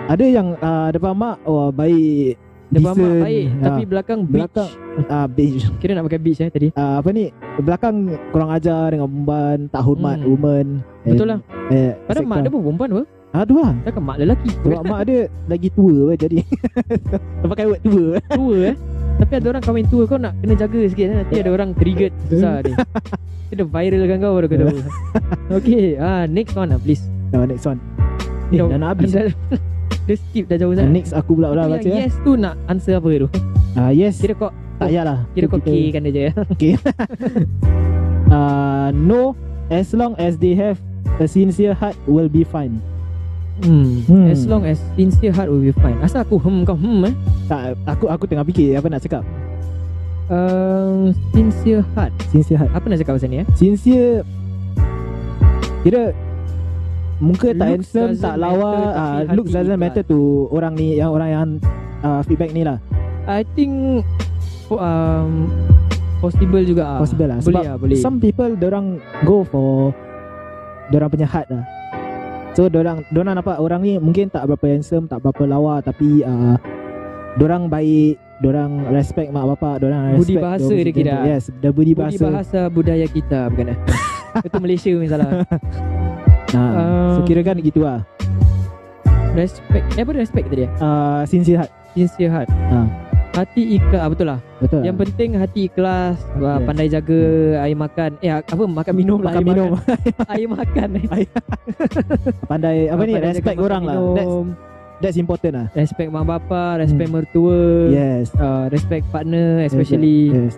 Ada 0.05 0.25
yang 0.27 0.49
uh, 0.59 0.89
Depan 0.91 1.13
mak 1.15 1.37
Oh 1.45 1.71
baik. 1.71 2.37
Depan 2.69 2.93
mak 2.93 3.17
baik 3.23 3.45
Ah, 3.47 3.65
tapi 3.65 3.83
belakang 3.87 4.19
belakang 4.25 4.69
ah, 5.07 5.27
bitch 5.27 5.65
kira 5.81 5.95
nak 5.95 6.05
pakai 6.05 6.21
bitch 6.21 6.41
eh 6.41 6.51
tadi. 6.51 6.69
Uh, 6.71 7.01
Apa 7.01 7.09
ni? 7.09 7.33
Belakang 7.57 7.95
kurang 8.29 8.51
ajar 8.51 8.91
dengan 8.91 9.07
perempuan 9.07 9.59
Tak 9.69 9.81
hormat 9.81 10.19
Hmm. 10.19 10.29
woman. 10.29 10.67
Betul 11.03 11.27
lah. 11.27 11.39
Eh, 11.71 11.97
padahal 12.05 12.27
mak 12.27 12.39
dia 12.39 12.51
pun 12.51 12.61
perempuan 12.63 12.89
apa 12.93 13.05
Ah 13.35 13.43
tu 13.43 13.59
lah 13.59 13.75
takkan 13.83 13.99
mak 14.01 14.17
lelaki? 14.17 14.47
Sebab 14.63 14.83
mak 14.87 15.01
dia 15.05 15.27
Lagi 15.45 15.67
tua 15.69 16.07
apa 16.07 16.15
jadi? 16.17 16.39
Dia 16.39 17.47
pakai 17.51 17.67
word 17.67 17.83
tua. 17.83 18.07
Tua 18.31 18.57
eh? 18.65 18.75
Tapi 19.15 19.33
ada 19.35 19.47
orang 19.49 19.63
kahwin 19.63 19.87
tua 19.87 20.03
kau 20.07 20.15
nak 20.17 20.39
kena 20.39 20.55
jaga 20.55 20.81
sikit 20.87 21.05
eh. 21.05 21.17
nanti 21.17 21.35
ada 21.39 21.51
orang 21.51 21.71
triggered 21.75 22.15
susah 22.31 22.63
dia 22.63 22.75
dia 23.45 23.61
dah 23.61 23.69
viralkan 23.69 24.19
kau 24.19 24.33
baru 24.33 24.47
kau 24.47 24.59
tahu. 24.61 24.79
Okay 25.59 25.95
ah 25.97 26.27
next 26.27 26.55
one 26.55 26.71
lah 26.71 26.79
please. 26.79 27.03
Now 27.31 27.43
next 27.43 27.63
one. 27.65 27.79
Eh 28.51 28.59
Dah- 28.59 28.75
nak 28.77 28.89
habis. 28.95 29.11
Dah, 29.17 29.27
dia 30.05 30.17
skip 30.21 30.45
dah 30.47 30.57
jauh 30.57 30.71
Ah, 30.71 30.79
sangat. 30.79 30.93
Next 30.93 31.11
aku 31.11 31.31
pula 31.35 31.51
pula 31.51 31.67
baca 31.69 31.83
eh. 31.83 31.95
yes 31.97 32.15
tu 32.21 32.35
nak 32.35 32.55
answer 32.67 32.95
apa 32.95 33.09
tu? 33.17 33.29
Ah 33.75 33.91
yes. 33.91 34.19
Kira 34.19 34.35
kau 34.37 34.51
Tak 34.79 34.91
payahlah. 34.91 35.19
Kira 35.35 35.47
kau 35.47 35.59
kita- 35.59 35.71
K 35.71 35.91
kan 35.91 36.03
dia 36.05 36.31
je 36.55 36.71
uh, 38.29 38.89
No 38.93 39.35
As 39.67 39.91
long 39.91 40.15
as 40.17 40.37
they 40.37 40.55
have 40.55 40.79
A 41.17 41.27
sincere 41.27 41.73
heart 41.73 41.95
Will 42.05 42.29
be 42.29 42.43
fine 42.43 42.79
hmm. 43.63 44.09
Hmm. 44.11 44.27
As 44.31 44.43
long 44.49 44.67
as 44.67 44.83
sincere 44.99 45.31
heart 45.31 45.47
will 45.47 45.63
be 45.63 45.71
fine. 45.71 45.99
Asal 46.03 46.27
aku 46.27 46.43
hmm 46.43 46.67
kau 46.67 46.75
hmm 46.75 47.07
eh? 47.07 47.15
Tak 47.47 47.79
Aku 47.87 48.11
aku 48.11 48.25
tengah 48.27 48.43
fikir 48.43 48.75
Apa 48.75 48.91
nak 48.91 49.05
cakap. 49.05 49.23
Uh, 50.27 51.13
Sincere 51.37 51.85
heart. 51.95 52.13
Sincere 52.33 52.65
heart. 52.65 52.73
Apa 52.73 52.85
nak 52.89 52.99
cakap 52.99 53.13
pasal 53.21 53.31
ni 53.31 53.45
eh? 53.45 53.47
Sincere. 53.55 54.25
Kira 55.85 56.17
Muka 57.23 57.55
tak 57.55 57.79
Looks 57.79 57.95
handsome 57.95 58.13
Tak 58.19 58.37
lawa 58.41 58.71
matter, 58.75 58.91
uh, 58.99 59.21
Looks 59.39 59.53
doesn't 59.55 59.79
matter 59.79 60.03
to 60.03 60.51
Orang 60.51 60.75
ni 60.75 60.99
Yang 60.99 61.11
orang 61.15 61.29
yang 61.31 61.49
uh, 62.03 62.21
Feedback 62.27 62.51
ni 62.51 62.67
lah. 62.67 62.83
I 63.29 63.47
think 63.55 64.03
um, 64.73 65.47
Possible 66.19 66.65
juga 66.65 66.97
ah. 66.97 67.01
Possible 67.05 67.29
lah. 67.29 67.39
Boleh 67.39 67.47
Sebab 67.47 67.63
lah 67.63 67.77
boleh. 67.79 67.97
Some 68.01 68.17
people 68.19 68.57
Diorang 68.57 68.99
go 69.23 69.45
for 69.47 69.93
Diorang 70.89 71.13
punya 71.13 71.29
heart 71.29 71.49
lah 71.53 71.74
So 72.55 72.71
diorang 72.71 73.03
Diorang 73.11 73.35
nampak 73.35 73.59
orang 73.59 73.83
ni 73.83 73.99
Mungkin 73.99 74.31
tak 74.31 74.47
berapa 74.47 74.63
handsome 74.71 75.11
Tak 75.11 75.21
berapa 75.21 75.43
lawa 75.45 75.83
Tapi 75.83 76.23
uh, 76.23 76.55
Diorang 77.35 77.67
baik 77.67 78.15
Diorang 78.39 78.95
respect 78.95 79.35
mak 79.35 79.47
bapak 79.55 79.83
Diorang 79.83 80.15
Budi 80.15 80.39
respect 80.39 80.43
bahasa 80.43 80.71
diorang 80.71 80.87
dia 80.87 80.95
kira. 80.95 81.15
Yes 81.27 81.45
The 81.59 81.71
budi 81.75 81.93
Budi 81.99 82.15
bahasa, 82.19 82.27
bahasa 82.31 82.61
budaya 82.71 83.07
kita 83.11 83.51
Bukan 83.51 83.75
eh? 83.75 83.79
Itu 84.47 84.57
Malaysia 84.63 84.91
misalnya 84.95 85.43
Nah, 86.55 86.71
Um, 86.79 87.19
So 87.19 87.21
kira 87.27 87.43
kan 87.43 87.59
gitu 87.59 87.83
lah. 87.83 88.07
Respect 89.35 89.99
Eh 89.99 90.07
apa 90.07 90.15
respect 90.15 90.47
tadi? 90.47 90.71
Eh 90.71 90.71
uh, 90.79 91.27
Sincere 91.27 91.67
heart. 91.67 91.73
Sincere 91.99 92.31
heart. 92.31 92.49
Ha. 92.71 93.04
Hati 93.35 93.63
ikhlas 93.75 93.99
ah, 93.99 94.09
Betul 94.09 94.27
lah. 94.31 94.41
Betul 94.63 94.81
Yang 94.87 94.97
penting 95.03 95.31
hati 95.35 95.61
ikhlas 95.67 96.17
uh, 96.39 96.55
Yes. 96.55 96.65
Pandai 96.71 96.87
jaga 96.87 97.23
air 97.67 97.75
makan. 97.75 98.11
Eh 98.23 98.31
apa 98.31 98.63
makan 98.63 98.95
minum 98.95 99.19
lah 99.19 99.35
Makan 99.35 99.43
air 99.43 99.47
minum. 99.51 99.69
makan. 99.75 99.99
Air 100.39 100.49
makan 100.49 100.89
eh. 100.95 101.05
Pandai 102.51 102.77
Apa 102.87 103.03
ni 103.03 103.15
Respect 103.19 103.59
orang 103.59 103.83
lah. 103.83 103.97
That's, 104.15 104.35
that's 105.03 105.19
important 105.19 105.53
lah. 105.59 105.67
Respect 105.75 106.09
mak 106.15 106.25
bapa 106.31 106.79
Respect 106.79 107.11
mertua. 107.11 107.91
Yes. 107.91 108.31
Uh, 108.39 108.71
Respect 108.71 109.11
partner 109.11 109.67
Especially. 109.67 110.31
Yes 110.31 110.55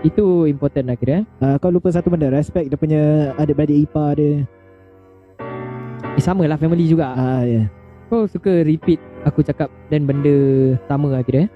Itu 0.00 0.48
important 0.48 0.88
lah 0.88 0.96
kira 0.96 1.28
uh, 1.44 1.60
Kau 1.60 1.68
lupa 1.68 1.92
satu 1.92 2.08
benda 2.08 2.32
Respect 2.32 2.72
dia 2.72 2.80
punya 2.80 3.36
Adik-beradik 3.36 3.84
ipar 3.84 4.16
dia. 4.16 4.48
Eh 6.14 6.22
sama 6.22 6.46
lah 6.46 6.54
family 6.54 6.86
juga. 6.86 7.10
Ah, 7.18 7.42
yeah. 7.42 7.66
Kau 8.06 8.30
suka 8.30 8.62
repeat 8.62 9.02
Aku 9.24 9.40
cakap 9.40 9.72
Dan 9.88 10.04
benda 10.04 10.76
Sama 10.84 11.08
lah 11.08 11.24
kira 11.24 11.48
eh. 11.48 11.50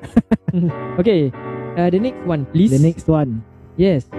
Okay 1.01 1.29
uh, 1.79 1.89
The 1.89 2.01
next 2.03 2.23
one 2.27 2.43
please. 2.51 2.75
The 2.75 2.83
next 2.83 3.07
one. 3.07 3.41
Yes. 3.79 4.11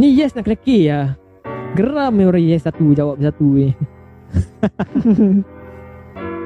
Ni 0.00 0.16
yes 0.16 0.32
nak 0.32 0.48
kena 0.48 0.56
K 0.56 0.68
lah 0.88 1.06
Geram 1.76 2.16
ni 2.16 2.24
orang 2.24 2.44
yes 2.46 2.64
satu 2.64 2.96
Jawab 2.96 3.20
satu 3.20 3.46
ni. 3.52 3.68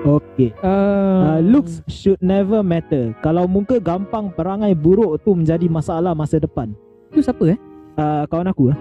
Okay. 0.02 0.50
Uh, 0.59 1.38
uh, 1.38 1.38
Looks 1.38 1.78
should 1.87 2.19
never 2.19 2.59
matter. 2.66 3.14
Kalau 3.23 3.47
muka 3.47 3.78
gampang 3.78 4.35
Perangai 4.35 4.75
buruk 4.75 5.23
tu 5.23 5.31
Menjadi 5.31 5.71
masalah 5.71 6.11
masa 6.11 6.42
depan. 6.42 6.75
Itu 7.14 7.23
siapa 7.23 7.54
eh? 7.54 7.59
Uh, 7.92 8.25
Kawan 8.26 8.49
aku 8.49 8.73
lah 8.73 8.78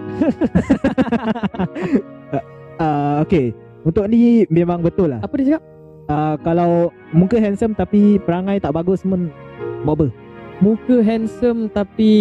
uh, 2.34 2.44
uh, 2.80 3.14
Okay. 3.22 3.54
Untuk 3.86 4.10
ni 4.10 4.50
Memang 4.50 4.82
betul 4.82 5.14
lah. 5.14 5.22
Apa 5.22 5.38
dia 5.38 5.54
cakap 5.54 5.71
uh, 6.12 6.34
Kalau 6.44 6.92
Muka 7.16 7.40
handsome 7.40 7.72
Tapi 7.72 8.20
perangai 8.20 8.60
tak 8.60 8.76
bagus 8.76 9.00
pun 9.00 9.32
Buat 9.88 9.96
apa? 9.96 10.06
Muka 10.60 11.00
handsome 11.00 11.72
Tapi 11.72 12.12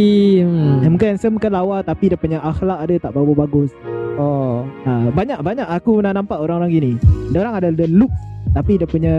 hmm. 0.42 0.88
Muka 0.88 1.12
handsome 1.12 1.38
kan 1.38 1.52
lawa 1.52 1.84
Tapi 1.84 2.16
dia 2.16 2.20
punya 2.20 2.40
akhlak 2.40 2.88
dia 2.88 2.98
Tak 3.04 3.12
berapa 3.12 3.36
bagus. 3.36 3.76
Oh. 4.16 4.64
Uh, 4.88 5.12
Banyak-banyak 5.12 5.68
aku 5.68 6.00
pernah 6.00 6.16
nampak 6.16 6.40
Orang-orang 6.40 6.72
gini. 6.72 6.92
Dia 7.36 7.44
orang 7.44 7.56
ada 7.60 7.70
the 7.76 7.88
look 7.92 8.12
Tapi 8.56 8.80
dia 8.80 8.88
punya 8.88 9.16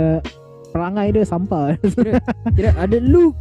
Perangai 0.73 1.13
dia 1.13 1.29
sampah. 1.29 1.77
Kira 2.57 2.73
ada 2.81 2.97
look 2.97 3.37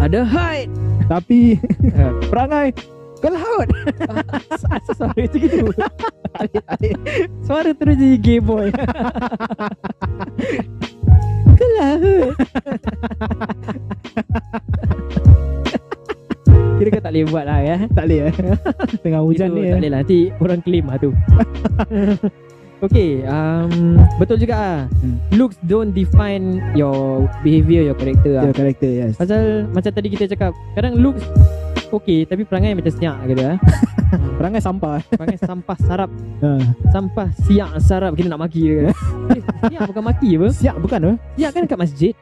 Ada 0.00 0.24
height. 0.24 0.72
Tapi 1.06 1.60
Ah. 2.00 2.16
Perangai 2.32 2.72
Kelaut 3.20 3.68
Asal 4.72 4.94
suara 4.96 5.12
macam 5.12 5.40
gitu 5.44 5.68
Suara 7.46 7.70
terus 7.74 7.96
jadi 7.98 8.16
gay 8.20 8.40
boy 8.40 8.70
Kelah 11.60 11.94
Kira 16.80 16.88
kau 16.96 17.02
tak 17.04 17.12
boleh 17.12 17.28
buat 17.28 17.44
lah 17.44 17.60
ya? 17.60 17.76
Tak 17.92 18.08
boleh 18.08 18.32
eh? 18.32 18.34
Tengah 19.04 19.20
hujan 19.20 19.52
ni 19.52 19.68
tak 19.68 19.68
eh. 19.68 19.76
boleh 19.76 19.90
lah. 19.92 20.00
Nanti 20.00 20.18
orang 20.40 20.60
claim 20.64 20.88
lah 20.88 20.96
tu. 20.96 21.12
Okay 22.80 23.20
um, 23.28 24.00
Betul 24.16 24.40
juga 24.40 24.56
lah 24.56 24.78
Hmm. 25.00 25.16
Looks 25.36 25.56
don't 25.68 25.92
define 25.92 26.60
Your 26.76 27.28
behaviour 27.44 27.84
Your 27.84 27.96
character 27.96 28.40
lah 28.40 28.44
Your 28.48 28.56
character 28.56 28.88
yes. 28.88 29.16
Pasal 29.16 29.68
Macam 29.72 29.92
tadi 29.92 30.08
kita 30.12 30.28
cakap 30.28 30.52
Kadang 30.76 30.96
looks 30.96 31.24
Okay 31.90 32.22
Tapi 32.24 32.42
perangai 32.46 32.72
macam 32.72 32.92
siap 32.94 33.16
gitu 33.26 33.42
lah 33.42 33.58
Perangai 34.10 34.58
sampah. 34.58 34.98
Perangai 35.06 35.38
sampah 35.38 35.76
sarap. 35.86 36.10
Uh, 36.42 36.58
Sampah 36.94 37.30
siap 37.46 37.78
sarap 37.78 38.16
Kita 38.18 38.26
nak 38.26 38.42
maki 38.42 38.62
dia 38.66 38.90
eh, 38.90 38.94
Siap 39.70 39.86
bukan 39.86 40.02
maki 40.02 40.30
apa? 40.34 40.48
Siap 40.50 40.76
bukan 40.82 40.98
apa? 40.98 41.14
Siap 41.38 41.50
kan 41.54 41.62
kat 41.68 41.78
masjid. 41.78 42.12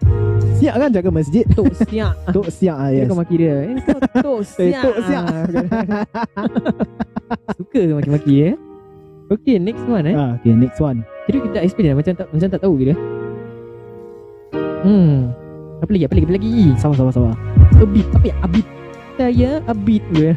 Siap 0.61 0.75
kan 0.77 0.91
jaga 0.93 1.09
masjid? 1.09 1.45
Tok 1.49 1.73
siap 1.89 2.13
Tok 2.35 2.49
siap 2.53 2.77
ah, 2.77 2.91
yes. 2.93 3.07
kau 3.09 3.17
maki 3.17 3.35
dia. 3.41 3.55
Eh 3.73 3.77
tok 4.21 4.41
Eh, 4.61 4.69
siap 4.69 4.83
tok 4.85 4.97
siap. 5.07 5.25
Suka 7.57 7.81
maki-maki 7.97 8.35
eh? 8.53 8.55
Okay 9.33 9.57
next 9.57 9.85
one 9.89 10.05
eh? 10.09 10.17
Ah, 10.17 10.37
Okay 10.37 10.53
next 10.53 10.81
one. 10.83 11.05
Kira 11.25 11.39
kita 11.45 11.59
explain 11.65 11.93
lah 11.93 11.97
Macam 12.01 12.13
tak 12.17 12.27
macam 12.29 12.49
tak 12.49 12.61
tahu 12.61 12.75
gitu 12.81 12.95
Hmm. 14.79 15.33
Apa 15.83 15.91
lagi 15.91 16.05
apa 16.07 16.15
lagi 16.15 16.27
apa 16.29 16.35
lagi? 16.39 16.53
Sama 16.79 16.93
sama 16.95 17.11
sama 17.11 17.33
Abid 17.81 18.07
Apa 18.15 18.27
ya 18.31 18.35
Abid 18.47 18.78
Saya 19.19 19.59
Abid 19.67 20.07
gue 20.15 20.31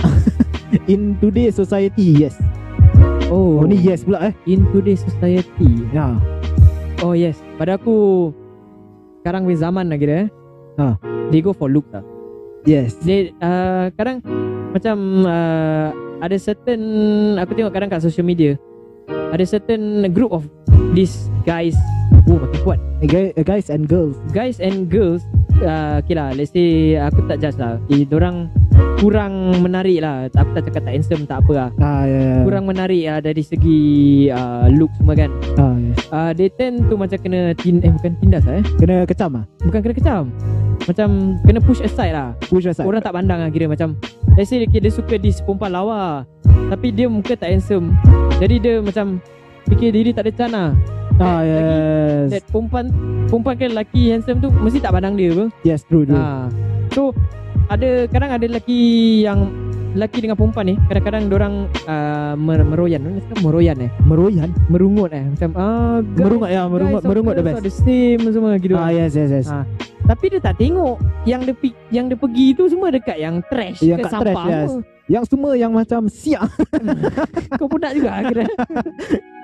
In 0.92 1.16
today's 1.16 1.56
society 1.56 2.12
yes. 2.12 2.36
Oh, 3.32 3.56
Oh 3.56 3.64
ni 3.64 3.80
yes 3.80 4.04
pula 4.04 4.28
eh. 4.28 4.32
In 4.44 4.68
today's 4.68 5.00
society? 5.00 5.88
Ya. 5.96 6.20
Oh 7.00 7.16
yes. 7.16 7.40
Pada 7.56 7.80
aku 7.80 8.28
Sekarang 9.24 9.48
weh 9.48 9.56
zaman 9.56 9.88
lagi 9.88 10.04
dah 10.12 10.18
eh. 10.22 10.28
Ha. 10.76 10.86
They 11.32 11.40
go 11.40 11.56
for 11.56 11.72
look 11.72 11.88
lah. 11.88 12.04
Yes. 12.68 13.00
They 13.00 13.32
uh, 13.40 13.88
Kadang 13.96 14.20
Macam 14.76 15.24
uh, 15.24 15.88
Ada 16.20 16.36
certain 16.36 16.80
Aku 17.40 17.56
tengok 17.56 17.72
kadang 17.72 17.88
kat 17.88 18.04
social 18.04 18.28
media 18.28 18.60
Ada 19.32 19.56
certain 19.56 20.04
group 20.12 20.36
of 20.36 20.44
These 20.92 21.32
guys. 21.48 21.72
Oh 22.28 22.36
makin 22.36 22.60
kuat. 22.60 22.80
Eh, 23.00 23.32
eh, 23.32 23.44
Guys 23.44 23.72
and 23.72 23.88
girls. 23.88 24.20
Guys 24.36 24.60
and 24.60 24.92
girls 24.92 25.24
uh, 25.62 26.02
Okay 26.02 26.14
lah 26.16 26.32
Let's 26.36 26.52
say 26.52 26.98
Aku 26.98 27.24
tak 27.24 27.40
judge 27.40 27.56
lah. 27.56 27.80
Eh, 27.88 28.04
Diorang 28.04 28.50
Kurang 28.96 29.60
menarik 29.60 30.00
lah. 30.00 30.28
Aku 30.32 30.56
tak 30.56 30.68
cakap 30.68 30.88
tak 30.88 30.92
handsome 30.96 31.24
Tak 31.28 31.44
apa 31.44 31.52
lah. 31.52 31.68
Ah 31.80 32.02
ya 32.08 32.16
yeah. 32.16 32.38
Kurang 32.44 32.64
menarik 32.64 33.04
lah 33.08 33.18
Dari 33.20 33.42
segi 33.44 33.80
uh, 34.32 34.68
Look 34.72 34.92
semua 34.96 35.14
kan. 35.16 35.30
Ah, 35.60 35.76
yes. 35.76 35.96
uh, 36.12 36.30
They 36.32 36.48
tend 36.48 36.88
to 36.88 36.94
macam 36.96 37.18
kena 37.20 37.52
tin, 37.56 37.84
Eh 37.84 37.92
bukan 37.92 38.12
tindas 38.20 38.44
lah 38.48 38.60
eh. 38.60 38.64
Kena 38.80 39.04
kecam 39.04 39.30
ah 39.40 39.44
Bukan 39.64 39.80
kena 39.84 39.94
kecam. 39.96 40.22
Macam 40.84 41.08
Kena 41.44 41.58
push 41.60 41.80
aside 41.84 42.12
lah. 42.16 42.32
Push 42.48 42.68
aside. 42.72 42.88
Orang 42.88 43.04
tak 43.04 43.12
pandang 43.12 43.40
lah 43.44 43.50
kira 43.52 43.68
macam 43.68 43.96
Let's 44.36 44.52
say 44.52 44.64
dia, 44.64 44.68
dia 44.68 44.92
suka 44.92 45.16
di 45.16 45.32
perempuan 45.32 45.72
lawa 45.72 46.24
Tapi 46.72 46.92
dia 46.92 47.06
muka 47.06 47.36
tak 47.36 47.52
handsome. 47.52 47.94
Jadi 48.40 48.56
dia 48.60 48.74
macam 48.84 49.20
Fikir 49.66 49.90
diri 49.90 50.10
tak 50.10 50.26
ada 50.26 50.32
can 50.32 50.50
lah. 50.50 50.70
Ah 51.16 51.40
Lagi- 51.40 51.48
yes. 51.48 52.28
That 52.28 52.44
perempuan 52.52 52.84
Perempuan 53.26 53.54
kan 53.56 53.68
lelaki 53.72 54.12
handsome 54.12 54.36
tu 54.36 54.52
Mesti 54.52 54.84
tak 54.84 54.92
pandang 54.92 55.16
dia 55.16 55.32
apa? 55.32 55.48
Yes 55.64 55.80
true 55.80 56.04
true. 56.04 56.12
Ha. 56.12 56.52
So 56.92 57.16
Ada 57.72 58.04
Kadang 58.12 58.36
ada 58.36 58.44
lelaki 58.44 58.80
yang 59.24 59.48
Lelaki 59.96 60.20
dengan 60.20 60.36
perempuan 60.36 60.68
ni 60.68 60.76
Kadang-kadang 60.92 61.32
orang 61.32 61.54
uh, 61.88 62.36
mer 62.36 62.60
Meroyan. 62.68 63.00
Meroyan 63.40 63.76
eh? 63.80 63.90
Meroyan? 64.04 64.52
Merungut 64.68 65.08
eh? 65.16 65.24
Macam 65.24 65.50
ah, 65.56 66.04
guys, 66.04 66.20
Merungut 66.20 66.50
ya 66.52 66.62
Merungut 66.68 67.00
guys, 67.00 67.08
Merungut 67.08 67.34
the 67.40 67.44
best. 67.48 67.64
the 67.64 67.72
same 67.72 68.20
semua 68.28 68.60
gitu. 68.60 68.76
Ah 68.76 68.92
yes 68.92 69.16
yes 69.16 69.32
yes. 69.32 69.48
Ah, 69.48 69.64
Tapi 70.04 70.36
dia 70.36 70.40
tak 70.44 70.60
tengok 70.60 71.00
Yang 71.24 71.40
dia 71.48 71.54
yang 71.96 72.12
dia 72.12 72.18
pergi 72.20 72.52
tu 72.52 72.68
semua 72.68 72.92
dekat 72.92 73.16
yang 73.16 73.40
trash 73.48 73.80
Yang 73.80 74.04
ke 74.04 74.08
sampah 74.12 74.36
trash, 74.36 74.52
yes. 74.52 74.68
semua. 74.68 74.95
Yang 75.06 75.24
semua 75.30 75.54
yang 75.54 75.70
macam 75.70 76.10
siap 76.10 76.50
Kau 77.58 77.70
pun 77.70 77.78
nak 77.78 77.94
juga 77.94 78.26
kira. 78.26 78.42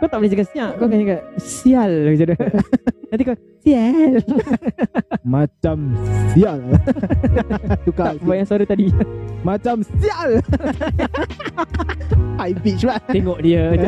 Kau 0.03 0.11
tak 0.11 0.19
boleh 0.19 0.31
cakap 0.35 0.49
siap 0.51 0.71
Kau 0.75 0.91
akan 0.91 0.99
cakap 1.07 1.21
Sial 1.39 1.93
macam 2.11 2.27
tu 2.27 2.37
Nanti 3.15 3.23
kau 3.23 3.37
Sial. 3.63 4.13
Macam 5.33 5.95
sial. 6.35 6.59
Tukar 7.87 8.11
Tak 8.11 8.27
buat 8.27 8.37
yang 8.43 8.49
suara 8.49 8.67
tadi. 8.67 8.91
Macam 9.47 9.87
sial. 10.03 10.43
High 12.35 12.59
pitch 12.59 12.83
pula. 12.83 12.99
Tengok 13.07 13.39
dia 13.39 13.87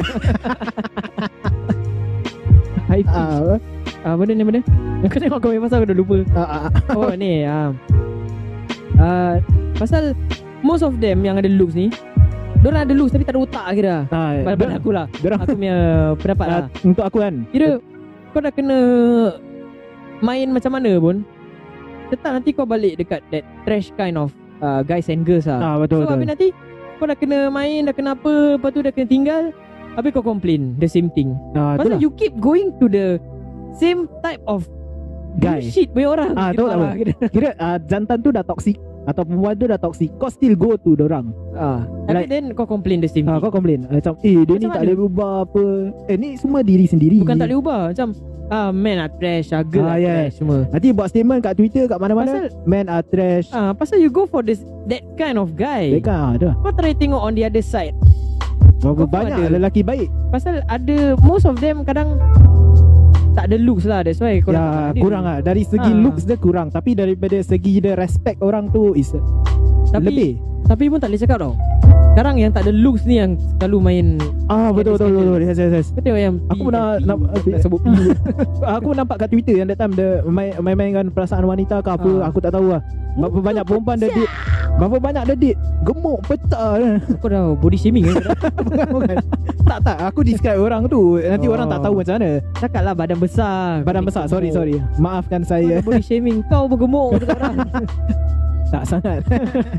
High 2.87 3.03
pitch. 3.03 3.19
Ah, 3.19 3.59
Ah, 4.05 4.15
Benda 4.15 4.37
ni 4.37 4.45
benda? 4.47 4.61
Kau 5.11 5.19
tengok 5.19 5.39
kau 5.43 5.51
punya 5.51 5.63
pasal 5.65 5.77
Aku 5.83 5.89
dah 5.91 5.97
lupa. 5.97 6.17
Ah, 6.37 6.47
ah, 6.47 6.67
Oh 6.95 7.11
ni 7.17 7.43
ah. 7.43 7.75
Ah, 8.95 9.35
Pasal 9.75 10.15
Most 10.65 10.81
of 10.81 10.97
them 10.97 11.21
Yang 11.21 11.45
ada 11.45 11.51
looks 11.53 11.77
ni 11.77 11.93
Diorang 12.65 12.89
ada 12.89 12.95
looks 12.97 13.13
Tapi 13.13 13.23
tak 13.23 13.37
ada 13.37 13.41
otak 13.45 13.65
kira 13.77 13.97
ah, 14.09 14.33
Pada, 14.41 14.57
pada 14.57 14.75
aku 14.81 14.91
lah. 14.91 15.07
Aku 15.39 15.53
punya 15.53 15.77
pendapat 16.17 16.47
lah. 16.49 16.59
ah, 16.59 16.67
Untuk 16.81 17.05
aku 17.05 17.19
kan? 17.21 17.35
Kira 17.53 17.77
Kau 18.33 18.41
dah 18.41 18.49
kena 18.49 18.79
Main 20.19 20.49
macam 20.49 20.73
mana 20.73 20.97
pun 20.97 21.21
Tetap 22.09 22.31
nanti 22.33 22.51
kau 22.51 22.65
balik 22.65 22.97
dekat 22.97 23.21
That 23.29 23.45
trash 23.63 23.93
kind 23.95 24.17
of 24.17 24.33
uh, 24.59 24.81
Guys 24.81 25.07
and 25.07 25.29
girls 25.29 25.45
lah. 25.45 25.61
Ah, 25.61 25.77
Betul 25.77 26.09
So 26.09 26.11
habis 26.11 26.25
betul 26.25 26.33
nanti 26.33 26.49
Kau 26.97 27.05
dah 27.05 27.17
kena 27.17 27.53
main 27.53 27.85
Dah 27.85 27.93
kena 27.93 28.17
apa 28.17 28.57
Lepas 28.57 28.71
tu 28.73 28.81
dah 28.81 28.91
kena 28.91 29.07
tinggal 29.07 29.43
Habis 29.95 30.11
kau 30.11 30.25
complain 30.25 30.75
The 30.81 30.89
same 30.89 31.13
thing. 31.13 31.37
Ah, 31.53 31.77
Pasal 31.77 32.01
you 32.01 32.09
keep 32.11 32.33
going 32.41 32.73
to 32.81 32.89
the 32.89 33.21
Same 33.75 34.09
type 34.21 34.41
of 34.49 34.65
Guy. 35.35 35.59
Bullshit 35.59 35.91
punya 35.91 36.09
orang. 36.15 36.31
Ah, 36.39 36.55
Kita 36.55 36.57
tahu 36.57 36.67
tak 36.67 36.77
apa? 36.79 36.87
kita. 36.95 37.13
Kira 37.27 37.51
ah, 37.59 37.77
jantan 37.83 38.19
tu 38.23 38.31
dah 38.31 38.47
toxic 38.47 38.79
Atau 39.05 39.23
perempuan 39.23 39.53
tu 39.55 39.67
dah 39.67 39.77
toxic 39.77 40.09
Kau 40.15 40.27
still 40.27 40.55
go 40.55 40.75
to 40.75 40.95
dorang 40.95 41.29
ah. 41.53 41.85
Tapi 42.05 42.15
Like- 42.19 42.29
then 42.29 42.45
kau 42.53 42.65
complain 42.65 42.99
the 42.99 43.07
same 43.07 43.25
ah, 43.25 43.37
thing. 43.37 43.43
Kau 43.43 43.53
complain 43.53 43.85
ah, 43.85 43.95
Macam 43.95 44.13
eh 44.19 44.33
dia 44.39 44.55
ni 44.55 44.65
Macam 44.65 44.69
tak 44.71 44.71
mana? 44.71 44.83
boleh 44.83 44.97
berubah 44.99 45.33
apa. 45.45 45.65
Eh 46.07 46.17
ni 46.17 46.29
semua 46.35 46.61
diri 46.61 46.85
sendiri. 46.85 47.21
Bukan 47.21 47.37
tak 47.37 47.47
boleh 47.47 47.59
ubah 47.59 47.81
Macam 47.91 48.09
ah, 48.49 48.71
Man 48.71 48.97
are 48.99 49.13
trash 49.13 49.49
ah, 49.51 49.61
Girl 49.61 49.85
Ah, 49.85 49.95
are 49.95 50.01
yeah. 50.01 50.17
trash 50.23 50.35
semua. 50.37 50.59
Nanti 50.67 50.89
buat 50.91 51.09
statement 51.09 51.41
kat 51.41 51.55
Twitter 51.55 51.85
kat 51.85 51.99
mana-mana. 51.99 52.49
Pasal 52.49 52.65
Men 52.65 52.87
are 52.87 53.05
trash. 53.05 53.47
Ah, 53.51 53.73
Pasal 53.73 53.99
you 53.99 54.09
go 54.09 54.25
for 54.25 54.41
this 54.41 54.61
That 54.85 55.05
kind 55.15 55.37
of 55.37 55.53
guy. 55.55 55.93
Mereka 55.93 56.09
ah, 56.11 56.33
tu 56.35 56.47
lah 56.47 56.57
Kau 56.59 56.73
try 56.73 56.93
tengok 56.93 57.19
on 57.19 57.33
the 57.33 57.43
other 57.43 57.61
side. 57.61 57.93
Berapa 58.81 59.05
banyak 59.07 59.49
ada. 59.49 59.53
lelaki 59.55 59.81
baik. 59.81 60.13
Pasal 60.29 60.61
ada 60.63 60.97
Most 61.19 61.45
of 61.45 61.57
them 61.57 61.85
kadang 61.85 62.21
tak 63.35 63.45
ada 63.45 63.57
looks 63.59 63.85
lah 63.85 64.01
That's 64.01 64.19
why 64.19 64.39
korang 64.39 64.63
tak 64.63 64.95
Ya 64.95 65.03
kurang 65.03 65.25
lah. 65.25 65.39
Dari 65.41 65.63
segi 65.63 65.91
Ha. 65.91 66.01
looks 66.01 66.23
dia 66.23 66.39
kurang 66.39 66.71
Tapi 66.71 66.95
daripada 66.95 67.37
segi 67.41 67.79
dia 67.79 67.95
respect 67.95 68.39
orang 68.41 68.71
tu 68.71 68.95
Is 68.95 69.11
Tapi 69.91 70.07
lebih. 70.07 70.33
Tapi 70.65 70.85
pun 70.89 70.97
tak 70.97 71.11
boleh 71.11 71.21
cakap 71.21 71.39
tau 71.41 71.53
Sekarang 72.15 72.39
yang 72.39 72.55
tak 72.55 72.63
ada 72.63 72.73
looks 72.73 73.03
ni 73.03 73.19
Yang 73.19 73.43
selalu 73.59 73.79
main 73.83 74.07
Ah 74.47 74.71
betul 74.71 74.95
betul 74.95 75.11
betul, 75.11 75.35
betul. 75.35 75.41
Yes, 75.43 75.59
yes, 75.59 75.73
yes. 75.75 75.87
Tengok 75.93 76.15
yang 76.17 76.35
Aku 76.47 76.63
pernah 76.65 76.87
nampak 77.03 77.29
nak 77.43 77.59
sebut 77.59 77.79
P 77.83 77.87
Aku 78.79 78.89
nampak 78.95 79.17
kat 79.19 79.29
Twitter 79.29 79.55
yang 79.57 79.67
that 79.67 79.77
time 79.77 79.91
dia 79.93 80.23
main 80.23 80.55
main-mainkan 80.57 81.11
perasaan 81.11 81.43
wanita 81.43 81.83
ke 81.83 81.91
apa 81.91 82.07
Ah. 82.15 82.31
aku 82.31 82.39
tak 82.39 82.55
tahu 82.55 82.71
lah. 82.71 82.79
Berapa 83.15 83.39
banyak 83.41 83.65
perempuan 83.65 83.97
dia 83.97 84.07
date. 84.09 84.31
Berapa 84.75 84.97
banyak 85.01 85.23
dia 85.25 85.37
date. 85.37 85.59
Gemuk 85.83 86.19
kan 86.23 86.39
Kau 87.19 87.27
dah 87.27 87.43
body 87.53 87.75
shaming 87.75 88.07
ke? 88.07 88.15
Bukan, 88.63 88.87
bukan. 88.93 89.17
Tak 89.65 89.79
tak. 89.83 89.97
Aku 90.05 90.21
describe 90.23 90.61
orang 90.61 90.87
tu. 90.87 91.19
Nanti 91.19 91.47
Oh. 91.47 91.53
orang 91.53 91.67
tak 91.67 91.83
tahu 91.83 91.95
macam 91.99 92.15
mana. 92.15 92.31
Cakap 92.55 92.83
lah 92.85 92.95
badan 92.95 93.19
besar. 93.19 93.83
Badan 93.83 94.03
besar. 94.05 94.25
Sorry 94.29 94.51
sorry. 94.51 94.79
Maafkan 94.97 95.43
saya. 95.43 95.83
body 95.83 95.99
shaming. 95.99 96.47
Kau 96.47 96.71
pun 96.71 96.79
gemuk 96.79 97.11
kata 97.19 97.35
orang. 97.35 97.57
Tak 98.71 98.85
sangat. 98.85 99.19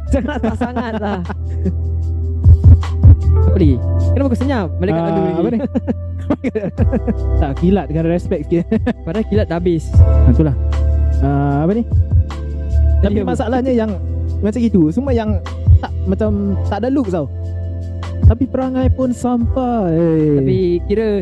Jangan 0.10 0.38
tak 0.38 0.56
sangat 0.58 0.94
lah 1.00 1.20
Lagi? 3.56 3.80
Kenapa 4.12 4.28
kau 4.28 4.40
senyap? 4.40 4.68
Malaikat 4.78 5.00
Ah, 5.00 5.08
lalu 5.08 5.32
Apa 5.32 5.50
ni? 5.50 5.60
Tak 7.42 7.52
kilat 7.62 7.86
dengan 7.88 8.06
respect 8.10 8.42
sikit. 8.50 8.66
Padahal 9.06 9.26
kilat 9.26 9.46
dah 9.48 9.58
habis. 9.58 9.84
Ah, 9.96 10.32
Itulah. 10.32 10.56
Uh, 11.24 11.58
Apa 11.64 11.72
ni? 11.72 11.84
Tapi 13.00 13.18
apa? 13.22 13.28
masalahnya 13.32 13.72
yang 13.72 13.92
Macam 14.42 14.60
gitu 14.60 14.90
Semua 14.90 15.14
yang 15.14 15.40
Tak 15.80 15.92
macam 16.04 16.58
Tak 16.68 16.84
ada 16.84 16.90
looks 16.92 17.16
tau. 17.16 17.32
Tapi 18.26 18.50
perangai 18.50 18.90
pun 18.90 19.14
sampai. 19.14 19.94
Tapi 20.42 20.58
kira 20.90 21.22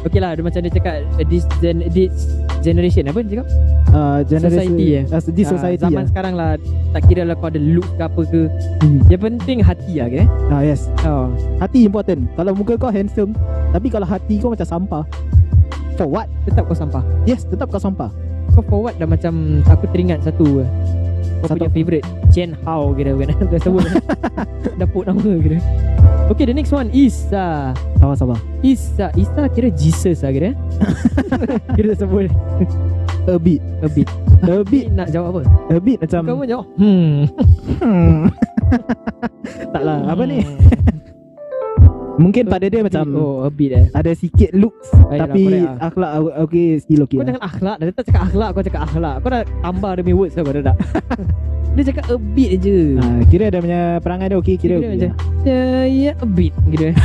Okay 0.00 0.16
lah 0.16 0.32
dia 0.32 0.40
macam 0.40 0.60
dia 0.60 0.72
cakap 0.72 0.94
uh, 1.14 1.24
This, 1.24 1.44
gen, 1.58 1.84
this 1.90 2.12
generation 2.60 3.04
Apa 3.04 3.20
dia 3.20 3.30
cakap? 3.36 3.48
uh, 3.90 4.18
generation, 4.22 4.72
society, 4.72 4.86
eh? 4.90 5.04
uh, 5.06 5.20
This 5.28 5.46
Ah, 5.46 5.52
society 5.52 5.82
Zaman 5.82 5.94
lah. 5.94 6.08
sekarang 6.08 6.34
lah 6.34 6.50
Tak 6.90 7.02
kira 7.04 7.22
lah 7.22 7.34
kau 7.34 7.48
ada 7.48 7.60
look 7.60 7.88
ke 7.90 8.02
apa 8.02 8.20
ke 8.24 8.40
Hmm. 8.80 9.00
Yang 9.06 9.20
penting 9.22 9.58
hati 9.60 9.92
lah 9.94 10.06
okay? 10.08 10.24
Ah 10.48 10.62
yes 10.62 10.88
oh. 11.04 11.28
Hati 11.58 11.84
important 11.84 12.24
Kalau 12.32 12.52
muka 12.52 12.74
kau 12.74 12.88
handsome 12.88 13.36
Tapi 13.70 13.86
kalau 13.86 14.04
hati 14.04 14.40
kau 14.40 14.48
macam 14.48 14.64
sampah 14.64 15.04
For 15.94 16.08
what? 16.08 16.32
Tetap 16.44 16.64
kau 16.64 16.72
sampah 16.72 17.04
Yes 17.22 17.44
tetap 17.44 17.68
kau 17.68 17.76
sampah 17.76 18.08
Kau 18.50 18.64
forward 18.64 18.96
dah 18.96 19.04
macam 19.04 19.60
Aku 19.68 19.84
teringat 19.92 20.24
satu 20.24 20.64
Kau 21.40 21.48
Satu 21.48 21.66
punya 21.66 21.72
favourite. 21.72 22.06
Chen 22.30 22.52
Hao 22.68 22.92
kira 22.92 23.16
kan 23.16 23.28
Dah 23.52 23.60
sebut. 23.60 23.86
Dah 24.78 24.88
put 24.88 25.04
nama 25.08 25.30
kira. 25.40 25.58
Okay 26.30 26.46
the 26.46 26.54
next 26.54 26.70
one 26.70 26.92
is 26.94 27.26
uh, 27.34 27.74
Sabar 27.98 28.14
sabar. 28.14 28.38
Isa 28.62 29.10
Isa 29.16 29.48
kira 29.50 29.68
Jesus 29.72 30.22
lah 30.22 30.32
kira. 30.32 30.50
Kira 31.76 31.96
sebut. 31.96 32.28
A 33.28 33.36
bit. 33.40 33.60
A 33.80 33.88
bit. 33.88 34.08
A 34.44 34.64
bit 34.64 34.86
Nak 34.92 35.12
jawab 35.12 35.36
apa? 35.36 35.42
A 35.72 35.76
bit 35.80 35.98
macam 36.00 36.20
Kau 36.28 36.36
pun 36.38 36.46
jawab. 36.46 36.66
Hmm. 36.76 37.28
Hmm. 37.80 38.20
Tak 39.72 39.82
lah. 39.82 39.98
Apa 40.12 40.22
ni 40.28 40.44
Mungkin 42.20 42.44
pada 42.46 42.68
dia 42.68 42.84
macam 42.84 43.02
Oh 43.10 43.42
a 43.42 43.50
bit 43.50 43.72
eh. 43.72 43.86
Ada 43.90 44.12
sikit 44.12 44.52
looks 44.52 44.92
Ayolah, 44.92 45.24
Tapi 45.24 45.42
correct 45.42 45.64
lah. 45.64 45.86
akhlak 45.88 46.10
Okay 46.44 46.66
still 46.76 47.02
okay 47.02 47.16
Kau 47.16 47.18
lah. 47.18 47.28
jangan 47.32 47.42
akhlak 47.42 47.76
dah 47.80 47.86
tak 47.90 48.04
cakap 48.04 48.22
akhlak 48.28 48.48
Kau 48.52 48.62
cakap 48.62 48.82
akhlak. 48.84 49.14
Kau 49.18 49.30
dah 49.30 49.42
tambah 49.64 49.92
demi 49.96 50.12
words 50.12 50.34
tau 50.36 50.44
Kau 50.44 50.52
dah 50.52 50.64
tak? 50.68 50.76
Dia 51.70 51.82
cakap 51.86 52.04
a 52.10 52.16
bit 52.18 52.50
je. 52.60 52.98
Ah, 52.98 53.22
Kira 53.24 53.46
dia 53.46 53.62
punya 53.62 53.82
perangai 54.02 54.26
dia 54.26 54.36
okay 54.36 54.54
Kira, 54.54 54.76
Kira 54.76 54.84
okay 54.84 54.90
macam 54.92 55.10
Ya 55.46 55.62
ya 55.86 56.12
a 56.12 56.26
bit 56.26 56.52
Gitu 56.66 56.84
eh 56.90 56.96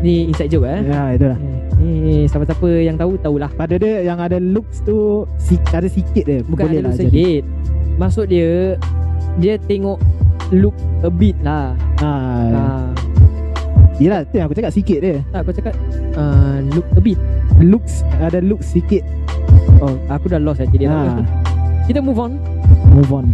Ni 0.00 0.32
inside 0.32 0.48
joke 0.48 0.64
eh? 0.64 0.80
Ya 0.80 1.12
itulah. 1.12 1.38
Ni 1.76 2.24
siapa-siapa 2.24 2.68
yang 2.80 2.96
tahu 2.96 3.20
tahulah. 3.20 3.52
Pada 3.52 3.76
dia 3.76 4.00
yang 4.00 4.16
ada 4.16 4.40
looks 4.40 4.80
tu 4.80 5.28
si, 5.36 5.60
Ada 5.68 5.92
sikit 5.92 6.24
dia. 6.24 6.40
Bukan 6.40 6.64
Boleh 6.64 6.80
ada 6.80 6.88
lah 6.88 6.96
jadi. 6.96 7.04
sedikit. 7.04 7.42
Maksud 8.00 8.32
dia 8.32 8.80
Dia 9.36 9.60
tengok 9.60 10.00
Look 10.50 10.74
a 11.06 11.10
bit 11.10 11.38
lah. 11.46 11.78
Ah, 12.02 12.50
ha. 12.50 12.64
Yelah 14.02 14.26
tu 14.26 14.40
yang 14.40 14.50
aku 14.50 14.58
cakap 14.58 14.72
sikit 14.74 14.98
dia. 14.98 15.22
Tak 15.30 15.46
aku 15.46 15.50
cakap 15.54 15.74
uh, 16.18 16.58
Look 16.74 16.86
a 16.96 17.00
bit. 17.00 17.18
Looks 17.62 18.02
Ada 18.18 18.42
looks 18.42 18.74
sikit. 18.74 19.06
Oh 19.78 19.94
aku 20.10 20.26
dah 20.32 20.42
lost 20.42 20.64
jadi 20.74 20.90
ah, 20.90 21.22
Kita 21.86 22.02
move 22.02 22.18
on. 22.18 22.42
Move 22.90 23.12
on. 23.14 23.26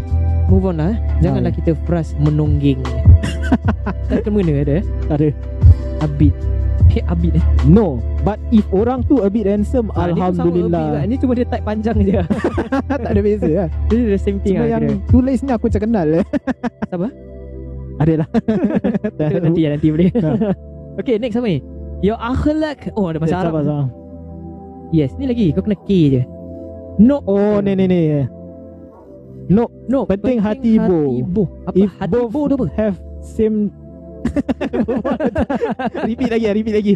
Move 0.52 0.68
on 0.68 0.76
lah 0.76 0.92
eh. 0.92 0.98
Janganlah 1.24 1.50
Ah, 1.50 1.56
kita 1.56 1.72
frust 1.88 2.14
menongging 2.20 2.78
Tak 4.12 4.22
kemana 4.28 4.62
ada 4.62 4.82
eh. 4.82 4.84
Tak 5.08 5.16
ada. 5.22 5.28
A 6.04 6.06
bit 6.06 6.36
Eh 6.96 7.04
a 7.04 7.12
bit 7.12 7.36
eh 7.36 7.44
No 7.68 8.00
But 8.24 8.40
if 8.48 8.64
orang 8.72 9.04
tu 9.04 9.20
a 9.20 9.28
bit 9.28 9.44
handsome 9.44 9.92
Ah. 9.92 10.08
Alhamdulillah. 10.08 11.04
Ni 11.04 11.20
cuma 11.20 11.36
dia 11.36 11.44
type 11.44 11.60
panjang 11.62 11.96
je. 12.00 12.24
Tak 12.90 13.12
ada 13.12 13.20
beza 13.20 13.44
lah 13.46 13.68
This 13.86 14.00
is 14.00 14.08
the 14.08 14.20
same 14.20 14.38
thing 14.40 14.56
Cuma 14.56 14.64
lah 14.64 14.70
yang 14.72 14.82
kira. 14.88 15.12
tulis 15.12 15.38
ni 15.44 15.50
aku 15.52 15.68
macam 15.68 15.82
kenal 15.84 16.08
eh. 16.10 16.24
Siapa? 16.88 17.08
Adalah 17.96 18.28
Nanti 19.44 19.60
ya 19.60 19.68
nanti 19.72 19.86
boleh. 19.88 20.08
Ha. 20.16 20.30
Okay 20.96 21.16
next 21.16 21.36
apa 21.36 21.46
ni? 21.46 21.58
Your 22.00 22.16
akhlak 22.16 22.92
Oh 22.92 23.08
ada 23.08 23.16
bahasa 23.16 23.40
Sabar, 23.40 23.52
Arab 23.52 23.54
sabar. 23.62 23.84
Yes 24.88 25.12
ni 25.16 25.24
lagi. 25.24 25.52
Kau 25.52 25.60
kena 25.60 25.76
K 25.84 25.88
je. 26.10 26.22
No. 26.96 27.20
Oh 27.24 27.60
ni 27.60 27.72
ni 27.72 27.84
ni. 27.84 28.00
No. 29.48 29.68
No 29.86 30.04
Penting 30.04 30.40
hati 30.40 30.80
bo. 30.80 31.20
bo 31.22 31.42
Apa? 31.64 31.76
If 31.76 31.90
hati 31.96 32.20
tu 32.24 32.56
apa? 32.56 32.66
have 32.72 32.96
same 33.20 33.68
Repeat 36.06 36.30
lagi 36.30 36.46
repeat 36.52 36.74
lagi. 36.74 36.94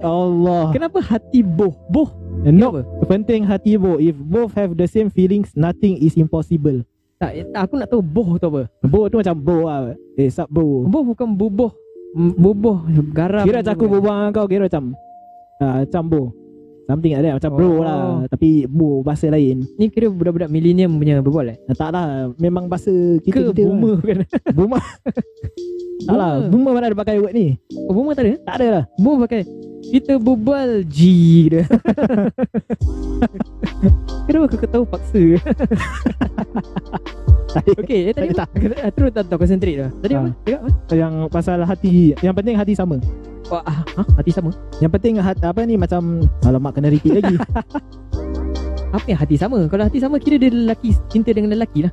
Allah. 0.00 0.72
Kenapa 0.72 0.98
hati 0.98 1.40
bo 1.40 1.76
Bo 1.86 2.08
No. 2.40 2.72
Apa? 2.72 2.80
Penting 3.06 3.44
hati 3.44 3.76
bo 3.76 4.00
If 4.00 4.16
both 4.16 4.56
have 4.56 4.72
the 4.72 4.88
same 4.88 5.08
feelings 5.08 5.52
Nothing 5.52 6.00
is 6.00 6.16
impossible. 6.16 6.80
Tak, 7.16 7.30
eh, 7.30 7.44
tak 7.46 7.68
Aku 7.68 7.76
nak 7.76 7.86
tahu 7.86 8.00
boh 8.00 8.40
tu 8.40 8.48
apa. 8.48 8.64
Bo 8.80 9.06
tu 9.06 9.20
macam 9.20 9.36
bo 9.36 9.56
lah. 9.62 9.92
Eh 10.16 10.28
sub 10.28 10.48
bo 10.48 10.88
Boh 10.88 11.04
bukan 11.04 11.28
bubuh 11.30 11.68
M- 12.10 12.32
Bubuh 12.32 12.80
Garam. 13.12 13.44
Kira 13.44 13.60
macam 13.60 13.72
aku 13.72 13.84
berbual 13.86 14.14
dengan 14.14 14.32
kau 14.32 14.46
Kira 14.46 14.62
macam 14.66 14.84
uh, 15.60 15.84
Macam 15.84 16.02
bo 16.06 16.22
Something 16.82 17.12
like 17.12 17.22
that 17.22 17.34
Macam 17.36 17.50
bro 17.52 17.68
Oh. 17.70 17.76
lah 17.84 18.00
Tapi 18.26 18.48
bo 18.64 19.04
bahasa 19.04 19.28
lain. 19.28 19.68
Ni 19.76 19.86
kira 19.86 20.08
budak-budak 20.08 20.48
millennium 20.48 20.96
punya 20.96 21.20
berbual 21.20 21.44
eh? 21.46 21.56
Ah, 21.68 21.76
Tak 21.76 21.90
lah. 21.92 22.06
Memang 22.34 22.66
bahasa 22.66 22.88
Ke 23.20 23.30
kita-kita 23.30 23.68
boomer 23.68 24.00
kan 24.00 24.16
lah. 24.16 24.28
Boomer 24.50 24.80
Tak 26.06 26.16
lah 26.16 26.40
Boomer 26.48 26.72
mana 26.72 26.86
ada 26.88 26.96
pakai 26.96 27.20
word 27.20 27.34
ni? 27.36 27.60
Oh 27.88 27.92
boomer 27.92 28.16
tak 28.16 28.24
ada? 28.24 28.32
Tak 28.46 28.54
ada 28.60 28.66
lah. 28.72 28.84
Boomer 28.96 29.28
pakai. 29.28 29.44
Kita 29.90 30.20
berbual 30.20 30.84
G 30.86 30.98
dia. 31.50 31.64
Kenapa 34.28 34.54
kau 34.54 34.70
tahu 34.70 34.84
paksa? 34.86 35.22
Okay 37.50 38.06
eh, 38.06 38.14
tadi 38.14 38.30
Tak, 38.30 38.46
apa? 38.46 38.94
Terus 38.94 39.10
tak 39.10 39.26
tahu 39.26 39.42
concentrate 39.42 39.82
dah 39.82 39.90
Tadi 39.98 40.14
apa? 40.14 40.30
Ah. 40.30 40.34
Cakap 40.46 40.60
apa? 40.62 40.94
Yang 40.94 41.14
pasal 41.34 41.58
hati 41.66 42.14
Yang 42.22 42.34
penting 42.38 42.54
hati 42.54 42.78
sama. 42.78 43.02
Wah, 43.50 43.66
ah, 43.66 43.82
ah, 43.98 44.06
hati 44.14 44.30
sama? 44.30 44.54
Yang 44.78 44.94
penting 44.94 45.18
hati, 45.18 45.42
Apa 45.42 45.66
ni 45.66 45.74
macam 45.74 46.22
Alamak 46.46 46.78
kena 46.78 46.94
repeat 46.94 47.18
lagi. 47.18 47.34
Apa 48.94 49.06
yang 49.10 49.18
hati 49.18 49.34
sama? 49.34 49.66
Kalau 49.66 49.82
hati 49.82 49.98
sama 49.98 50.22
kira 50.22 50.38
dia 50.38 50.54
lelaki 50.54 50.94
Cinta 51.10 51.34
dengan 51.34 51.58
lelaki 51.58 51.90
lah. 51.90 51.92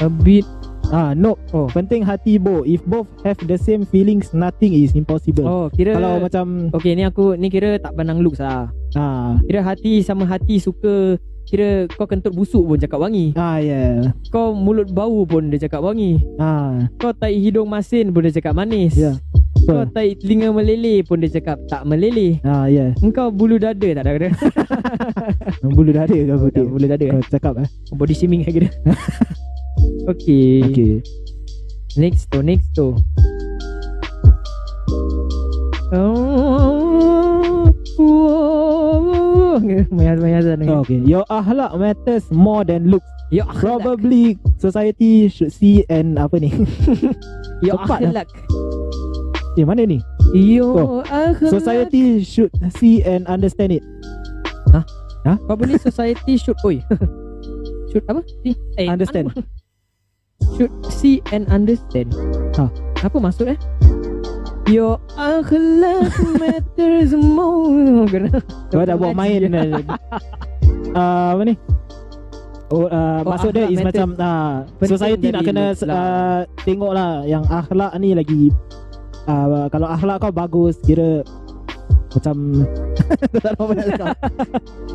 A 0.00 0.08
bit 0.08 0.48
Ah 0.90 1.14
no. 1.14 1.38
Oh. 1.54 1.70
Penting 1.70 2.02
hati 2.02 2.36
bo. 2.36 2.66
If 2.66 2.82
both 2.82 3.06
have 3.22 3.38
the 3.46 3.56
same 3.56 3.86
feelings 3.86 4.34
Nothing 4.34 4.74
is 4.74 4.94
impossible. 4.98 5.46
Oh 5.46 5.66
kira 5.70 5.94
Kalau 5.96 6.18
macam 6.22 6.74
Okay 6.74 6.98
ni 6.98 7.06
aku 7.06 7.38
Ni 7.38 7.46
kira 7.48 7.78
tak 7.78 7.94
pandang 7.94 8.20
looks 8.20 8.42
lah. 8.42 8.70
Ah. 8.98 9.38
Kira 9.46 9.62
hati 9.62 10.02
sama 10.02 10.26
hati 10.26 10.58
suka 10.58 11.16
Kira 11.50 11.90
kau 11.90 12.06
kentut 12.06 12.30
busuk 12.30 12.62
pun 12.62 12.78
cakap 12.78 13.02
wangi. 13.02 13.34
Ah 13.34 13.58
ya. 13.58 13.98
Yeah. 13.98 14.14
Kau 14.30 14.54
mulut 14.54 14.94
bau 14.94 15.26
pun 15.26 15.50
dia 15.50 15.58
cakap 15.58 15.82
wangi. 15.82 16.22
Ah. 16.38 16.86
Kau 16.94 17.10
tai 17.10 17.42
hidung 17.42 17.66
masin 17.66 18.14
pun 18.14 18.22
dia 18.22 18.38
cakap 18.38 18.54
manis. 18.54 18.94
Ya. 18.94 19.18
Kau 19.66 19.82
Betul. 19.82 19.90
tai 19.90 20.14
telinga 20.14 20.54
meleleh 20.54 21.02
pun 21.02 21.18
dia 21.18 21.26
cakap 21.26 21.58
tak 21.66 21.82
meleleh. 21.90 22.38
Ah 22.46 22.70
ya. 22.70 22.94
Engkau 23.02 23.34
bulu 23.34 23.58
dada 23.58 23.82
tak 23.82 24.02
ada 24.06 24.10
kena? 24.14 24.30
Yeah. 24.30 24.34
Bulu 25.76 25.90
dada 25.92 26.16
ke 26.16 26.32
Oh, 26.32 26.48
dah, 26.48 26.64
bulu 26.64 26.86
dada? 26.88 27.06
Kau 27.10 27.22
cakap 27.28 27.54
eh? 27.60 27.68
Body 27.92 28.14
shaming 28.16 28.46
lagi 28.46 28.64
dia 28.64 28.72
Okay. 30.08 30.62
Okay 30.66 30.92
Next 31.98 32.30
to 32.30 32.42
next 32.42 32.70
to 32.78 32.94
Oh, 35.90 37.66
oh, 37.98 39.58
Mayaz 39.90 40.22
mayaz 40.22 40.46
oh, 40.46 40.86
Okay 40.86 41.02
Your 41.02 41.26
ahlak 41.26 41.74
matters 41.82 42.30
more 42.30 42.62
than 42.62 42.94
looks. 42.94 43.10
Yo 43.34 43.42
akhlak. 43.42 43.58
Probably 43.58 44.38
Society 44.62 45.26
should 45.26 45.50
see 45.50 45.82
And 45.90 46.14
apa 46.14 46.38
ni? 46.38 46.54
Yo 47.66 47.74
tepat 47.74 48.06
lah. 48.06 48.22
akhlak 48.22 48.28
Eh 49.58 49.66
mana 49.66 49.82
ni? 49.82 49.98
Yo 50.30 50.78
Oh, 50.78 51.02
akhlak. 51.02 51.50
Society 51.50 52.22
should 52.22 52.54
see 52.78 53.02
and 53.02 53.26
understand 53.26 53.74
it. 53.74 53.82
Probably 55.50 55.76
society 55.76 56.38
should 56.38 56.56
Oi. 56.64 56.80
Should 57.90 58.06
apa? 58.06 58.22
See, 58.46 58.54
eh, 58.78 58.86
Understand. 58.86 59.34
mana- 59.34 59.59
Should 60.56 60.72
see 60.92 61.24
and 61.32 61.48
understand. 61.48 62.12
Ha. 62.56 62.68
Apa 63.04 63.16
maksud 63.16 63.52
eh? 63.52 63.58
Your 64.70 65.02
akhlak 65.18 66.14
matters 66.40 67.16
more. 67.16 68.06
Kau 68.70 68.84
dah 68.86 68.94
buat 68.94 69.16
main 69.18 69.50
uh, 69.50 71.34
Apa 71.34 71.42
ni? 71.42 71.54
Oh, 72.70 72.86
uh, 72.86 73.26
Oh, 73.26 73.34
maksud 73.34 73.50
dia 73.50 73.66
is 73.66 73.82
macam 73.82 74.14
uh, 74.14 74.62
society 74.86 75.34
nak 75.34 75.42
kena 75.42 75.74
uh, 75.74 76.46
tengok 76.62 76.94
lah 76.94 77.26
yang 77.26 77.42
akhlak 77.50 77.90
ni 77.98 78.14
lagi 78.14 78.54
uh, 79.26 79.66
kalau 79.68 79.88
akhlak 79.90 80.22
kau 80.22 80.32
bagus 80.32 80.78
kira 80.86 81.26
macam 82.10 82.66
tak 83.38 83.54
tahu 83.54 83.64
apa 83.70 83.72
nak 83.74 83.86
cakap. 83.86 84.16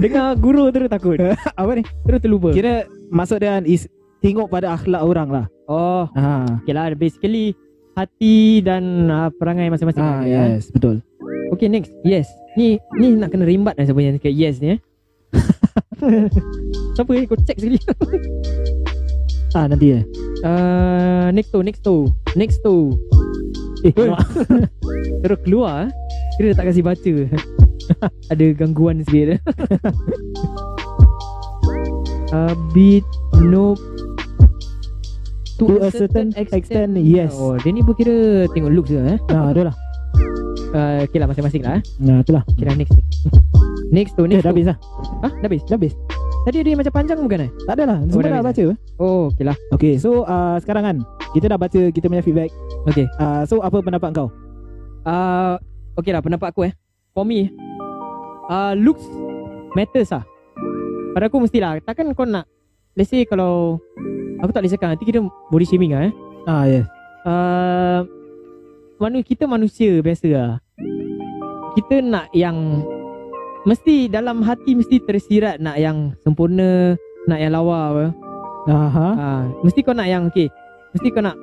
Dengar 0.04 0.28
guru 0.36 0.68
terus 0.68 0.92
takut. 0.92 1.16
Apa 1.60 1.72
ni? 1.80 1.84
Terus 2.04 2.20
terlupa. 2.20 2.52
Kira 2.52 2.92
maksud 3.08 3.40
dia 3.40 3.64
is 3.64 3.88
tengok 4.26 4.50
pada 4.50 4.74
akhlak 4.74 5.06
orang 5.06 5.30
lah. 5.30 5.46
Oh. 5.70 6.10
Ha. 6.18 6.50
Okay 6.66 6.74
lah 6.74 6.90
basically 6.98 7.54
Hati 7.94 8.60
dan 8.66 9.08
uh, 9.08 9.30
perangai 9.32 9.70
masing-masing. 9.70 10.04
Ah 10.04 10.20
lah, 10.20 10.22
ya. 10.26 10.42
yes 10.58 10.74
betul. 10.74 11.00
Okay 11.54 11.70
next. 11.70 11.94
Yes. 12.02 12.28
Ni 12.58 12.82
ni 12.98 13.14
nak 13.14 13.32
kena 13.32 13.46
rimbat 13.46 13.78
lah 13.78 13.86
siapa 13.86 14.02
yang 14.02 14.18
cakap 14.18 14.34
yes 14.34 14.58
ni 14.60 14.76
eh. 14.76 14.80
Siapa 16.96 17.12
ni? 17.16 17.24
Kau 17.30 17.40
check 17.40 17.56
sekali. 17.56 17.80
Ah 19.56 19.70
nanti 19.70 20.02
eh. 20.02 20.04
Uh, 20.44 21.32
Next 21.32 21.56
tu 21.56 21.64
Next 21.64 21.82
tu. 21.86 21.98
Next 22.36 22.60
tu. 22.66 22.98
Eh. 23.86 23.94
Terus 25.24 25.40
keluar 25.46 25.88
eh. 25.88 25.90
Kira 26.36 26.52
tak 26.52 26.74
kasih 26.74 26.84
baca. 26.84 27.14
Ada 28.34 28.46
gangguan 28.58 29.06
sikit 29.06 29.40
A 32.36 32.52
bit 32.74 33.06
Nope 33.40 33.96
To 35.56 35.80
a 35.80 35.90
certain 35.90 36.36
extent, 36.36 36.98
yes. 36.98 37.32
Oh, 37.34 37.56
dia 37.56 37.72
ni 37.72 37.80
pun 37.80 37.96
kira 37.96 38.44
tengok 38.52 38.72
looks 38.72 38.92
je 38.92 39.00
eh. 39.00 39.18
ah 39.32 39.52
dah 39.52 39.72
lah 39.72 39.76
Uh, 40.72 41.04
okay 41.04 41.20
lah 41.20 41.28
masing-masing 41.28 41.64
lah 41.64 41.80
eh. 41.80 41.84
nah 42.00 42.20
itulah 42.20 42.44
Kira 42.56 42.76
next 42.76 42.92
next. 42.92 43.20
Next 43.90 44.12
tu 44.12 44.24
eh 44.24 44.28
next 44.30 44.44
dah 44.44 44.52
tu. 44.52 44.52
habis 44.54 44.66
lah 44.68 44.78
Ha? 45.24 45.28
Dah 45.34 45.48
habis? 45.48 45.62
dah 45.64 45.76
habis 45.76 45.94
Tadi 46.44 46.58
dia 46.62 46.76
macam 46.76 46.94
panjang 46.94 47.20
bukan 47.20 47.40
eh? 47.48 47.52
tak 47.64 47.74
ada 47.74 47.84
lah 47.86 47.98
Oh, 47.98 48.08
semua 48.10 48.20
dah 48.20 48.30
dah 48.30 48.40
habis 48.42 48.48
baca 48.52 48.66
Oh 48.98 49.22
okay 49.30 49.46
lah 49.46 49.58
Okay 49.72 49.94
so 49.96 50.24
uh, 50.24 50.60
sekarang 50.60 50.84
kan 50.84 50.96
Kita 51.32 51.48
dah 51.48 51.56
baca 51.56 51.82
kita 51.90 52.06
punya 52.06 52.20
feedback 52.20 52.52
Okay 52.86 53.08
uh, 53.18 53.44
So 53.44 53.60
apa 53.60 53.80
pendapat 53.80 54.10
kau? 54.12 54.28
uh, 55.04 55.56
Okay 55.96 56.12
lah 56.12 56.20
pendapat 56.20 56.52
aku 56.52 56.68
eh 56.68 56.74
For 57.12 57.24
me 57.24 57.52
uh, 58.48 58.76
Looks 58.76 59.04
Matters 59.74 60.12
lah 60.12 60.28
Pada 61.12 61.28
aku 61.28 61.40
mestilah 61.40 61.80
Takkan 61.82 62.12
kau 62.12 62.28
nak 62.28 62.52
Let's 62.96 63.12
say 63.12 63.28
kalau 63.28 63.80
Aku 64.40 64.52
tak 64.52 64.64
boleh 64.64 64.74
cakap 64.74 64.88
Nanti 64.96 65.06
kita 65.08 65.20
body 65.52 65.66
shaming 65.68 65.92
lah 65.94 66.10
eh 66.10 66.14
Ah 66.48 66.64
yes 66.68 66.86
uh, 67.28 68.08
manu, 68.98 69.20
Kita 69.22 69.46
manusia 69.46 70.00
biasa 70.00 70.28
lah 70.32 70.52
Kita 71.76 72.00
nak 72.00 72.32
yang 72.32 72.84
Mesti 73.68 74.08
dalam 74.08 74.44
hati 74.44 74.76
Mesti 74.80 75.04
tersirat 75.04 75.60
Nak 75.60 75.78
yang 75.80 76.16
sempurna 76.24 76.96
Nak 77.28 77.40
yang 77.40 77.52
lawa 77.52 77.80
apa 77.92 78.06
Aha. 78.66 79.08
Ah, 79.14 79.44
mesti 79.62 79.86
kau 79.86 79.94
nak 79.94 80.10
yang 80.10 80.26
okay. 80.26 80.50
Mesti 80.90 81.14
kau 81.14 81.22
nak 81.22 81.38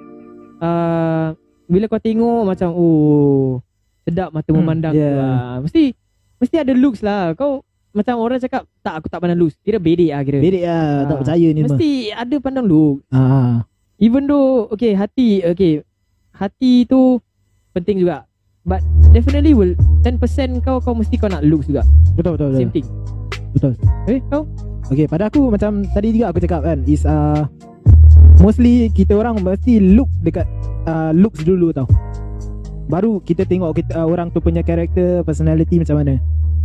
uh, 0.59 1.31
bila 1.73 1.89
kau 1.89 2.03
tengok 2.03 2.43
macam 2.45 2.69
oh 2.77 3.65
sedap 4.05 4.29
mata 4.35 4.51
Hmm, 4.53 4.61
memandang 4.61 4.93
yeah. 4.93 5.09
tu 5.09 5.17
lah. 5.17 5.55
Mesti 5.65 5.83
mesti 6.43 6.57
ada 6.59 6.73
looks 6.77 7.01
lah. 7.01 7.33
Kau 7.33 7.65
macam 7.93 8.15
orang 8.19 8.41
cakap 8.41 8.65
tak 8.81 8.95
aku 8.99 9.07
tak 9.09 9.21
pandang 9.21 9.39
looks. 9.39 9.57
Kira 9.61 9.77
bedek 9.77 10.11
lah 10.11 10.21
kira. 10.25 10.39
Bedek 10.41 10.65
lah 10.65 10.85
Tak 11.05 11.15
Ah. 11.15 11.19
percaya 11.21 11.47
ni 11.49 11.61
Mesti 11.61 11.91
ada 12.11 12.37
pandang 12.41 12.67
looks. 12.67 13.05
ah. 13.11 13.65
Even 13.97 14.25
though 14.25 14.67
okay 14.69 14.97
hati 14.97 15.45
okay 15.45 15.85
hati 16.33 16.85
tu 16.85 17.21
penting 17.71 18.01
juga. 18.01 18.25
But 18.63 18.81
definitely 19.11 19.53
will 19.53 19.75
10% 20.01 20.19
kau 20.63 20.79
kau 20.79 20.95
mesti 20.95 21.19
kau 21.19 21.29
nak 21.29 21.45
looks 21.45 21.67
juga. 21.67 21.83
Betul 22.15 22.35
betul 22.35 22.49
betul 22.51 22.61
Same 22.61 22.73
thing. 22.73 22.87
Betul. 23.53 23.73
Eh 24.09 24.19
kau? 24.27 24.49
Okay 24.89 25.07
pada 25.07 25.31
aku 25.31 25.49
macam 25.49 25.87
Tadi 25.87 26.11
juga 26.11 26.35
aku 26.35 26.43
cakap 26.43 26.67
kan 26.67 26.83
Is 26.85 27.07
uh, 27.07 27.47
Mostly 28.41 28.91
kita 28.91 29.15
orang 29.15 29.39
mesti 29.39 29.79
look 29.79 30.11
dekat 30.21 30.45
uh, 30.85 31.15
Looks 31.15 31.47
dulu 31.47 31.71
tau 31.71 31.87
Baru 32.91 33.23
kita 33.23 33.47
tengok 33.47 33.79
kita, 33.79 33.95
uh, 33.95 34.05
orang 34.05 34.29
tu 34.29 34.43
punya 34.43 34.61
karakter 34.61 35.23
Personality 35.23 35.79
macam 35.79 36.03
mana 36.03 36.19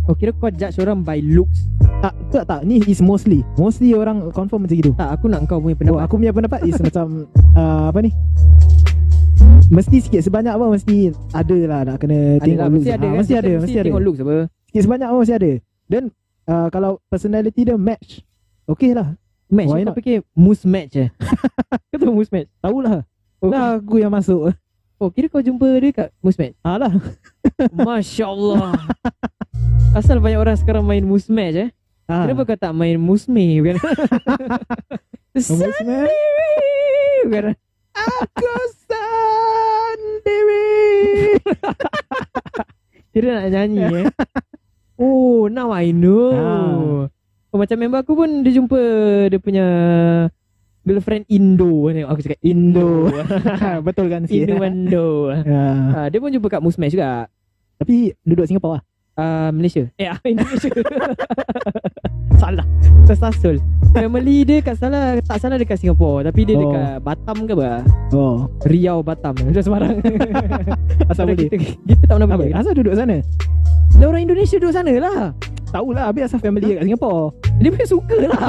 Oh 0.08 0.16
kira 0.16 0.32
kau 0.32 0.48
judge 0.48 0.80
orang 0.80 1.04
by 1.04 1.20
looks. 1.20 1.68
Tak 2.00 2.16
tak 2.32 2.44
tak. 2.48 2.60
Ni 2.64 2.80
is 2.88 3.04
mostly. 3.04 3.44
Mostly 3.60 3.92
orang 3.92 4.32
confirm 4.32 4.64
macam 4.64 4.72
gitu. 4.72 4.92
Tak 4.96 5.20
aku 5.20 5.28
nak 5.28 5.44
kau 5.44 5.60
punya 5.60 5.76
oh, 5.76 5.78
pendapat. 5.78 6.00
Aku 6.08 6.14
punya 6.16 6.32
pendapat 6.32 6.60
is 6.64 6.80
macam 6.80 7.28
uh, 7.60 7.92
Apa 7.92 8.00
ni? 8.00 8.10
Mesti 9.68 10.00
sikit 10.00 10.24
sebanyak 10.24 10.56
apa 10.56 10.64
Mesti 10.72 11.12
ada 11.30 11.58
lah 11.68 11.80
Nak 11.84 11.96
kena 12.00 12.40
ada 12.40 12.40
tengok 12.40 12.56
lah, 12.56 12.66
looks. 12.66 12.74
mesti 12.80 12.90
ada 12.90 12.98
Ah, 12.98 13.04
kan? 13.04 13.18
Mesti 13.20 13.34
ada 13.34 13.44
Kita 13.46 13.60
Mesti 13.60 13.76
ada. 13.76 13.86
tengok 13.86 14.02
looks 14.02 14.20
apa. 14.24 14.36
Sikit 14.64 14.82
sebanyak 14.88 15.06
apa 15.06 15.18
mesti 15.18 15.34
ada. 15.36 15.52
Dan 15.84 16.02
uh, 16.48 16.68
Kalau 16.72 16.90
personality 17.06 17.60
dia 17.62 17.76
match 17.76 18.08
Okay 18.64 18.90
lah. 18.96 19.08
Match? 19.46 19.68
Why 19.68 19.80
kau 19.80 19.92
not? 19.92 19.96
fikir 19.96 20.16
moose 20.32 20.64
match 20.64 20.94
eh? 20.96 21.08
Kau 21.88 21.96
tahu 21.96 22.12
moose 22.14 22.28
match? 22.28 22.48
Tahulah. 22.60 23.00
Oh, 23.40 23.48
Lah 23.48 23.76
aku 23.76 23.96
yang 23.96 24.12
masuk. 24.12 24.52
Oh 24.96 25.08
kira 25.08 25.28
kau 25.28 25.38
jumpa 25.38 25.68
dia 25.78 25.92
kat 25.94 26.08
moose 26.18 26.36
match? 26.36 26.56
Alah 26.60 26.90
Masya 27.86 28.24
Allah 28.24 28.72
Asal 29.98 30.22
banyak 30.22 30.38
orang 30.38 30.54
sekarang 30.54 30.86
main 30.86 31.02
match 31.32 31.58
eh. 31.58 31.70
Ah. 32.08 32.24
Kenapa 32.24 32.48
kau 32.48 32.56
tak 32.56 32.72
main 32.72 32.96
musme 32.96 33.44
bukan 33.60 33.76
match? 35.36 35.76
Bukan 37.28 37.52
Aku 37.98 38.54
sendiri 38.86 40.70
Kira 43.12 43.28
nak 43.36 43.48
nyanyi 43.52 43.84
eh. 44.04 44.06
Oh 44.98 45.46
now 45.46 45.70
I 45.70 45.94
know. 45.94 46.34
Ah. 46.34 47.06
Oh 47.52 47.58
macam 47.60 47.76
member 47.78 48.02
aku 48.02 48.18
pun 48.18 48.42
Dia 48.42 48.56
jumpa 48.56 48.80
Dia 49.28 49.38
punya 49.38 49.66
Girlfriend 50.88 51.28
Indo. 51.28 51.92
Tengok 51.92 52.08
aku 52.08 52.24
cakap 52.24 52.40
Indo. 52.40 53.12
Betul 53.86 54.08
kan 54.08 54.24
sikit 54.24 54.48
Indo 54.48 54.64
Indo. 54.64 55.08
Ya. 55.28 55.64
Ah, 55.92 56.06
Dia 56.08 56.24
pun 56.24 56.32
jumpa 56.32 56.48
kat 56.48 56.64
moose 56.64 56.80
match 56.80 56.96
juga. 56.96 57.28
Tapi 57.76 58.16
duduk 58.24 58.48
Singapura 58.48 58.80
lah 58.80 58.87
uh, 59.18 59.50
Malaysia. 59.50 59.84
Eh 59.98 60.06
ah, 60.12 60.18
Indonesia. 60.24 60.70
Salah. 62.40 62.66
Tersasul. 63.04 63.58
Family 63.90 64.44
dia 64.44 64.60
kat 64.60 64.76
salah 64.76 65.16
Tak 65.24 65.40
salah 65.40 65.56
dekat 65.56 65.80
Singapura 65.80 66.28
Tapi 66.28 66.44
dia 66.44 66.54
Oh. 66.54 66.70
dekat 66.70 67.00
Batam 67.02 67.36
ke 67.48 67.52
apa? 67.56 67.82
Oh. 68.14 68.46
Riau 68.62 69.00
Batam. 69.02 69.32
Macam 69.48 69.58
sembarang 69.58 69.96
Asal 71.08 71.24
boleh? 71.26 71.48
kita, 71.48 71.56
kita 71.88 72.02
tak 72.04 72.14
pernah 72.14 72.28
Apa? 72.28 72.36
pergi 72.38 72.54
Asal 72.54 72.72
duduk 72.76 72.94
sana? 72.94 73.16
Dia 73.96 74.06
orang 74.06 74.22
Indonesia 74.22 74.56
duduk 74.60 74.74
sana 74.76 74.92
lah. 75.00 75.20
Tahulah 75.72 76.04
Habis 76.12 76.22
asal 76.30 76.38
family 76.38 76.76
kat 76.76 76.84
Singapura 76.84 77.32
Dia 77.58 77.68
punya 77.74 77.88
suka 77.88 78.16
lah. 78.28 78.44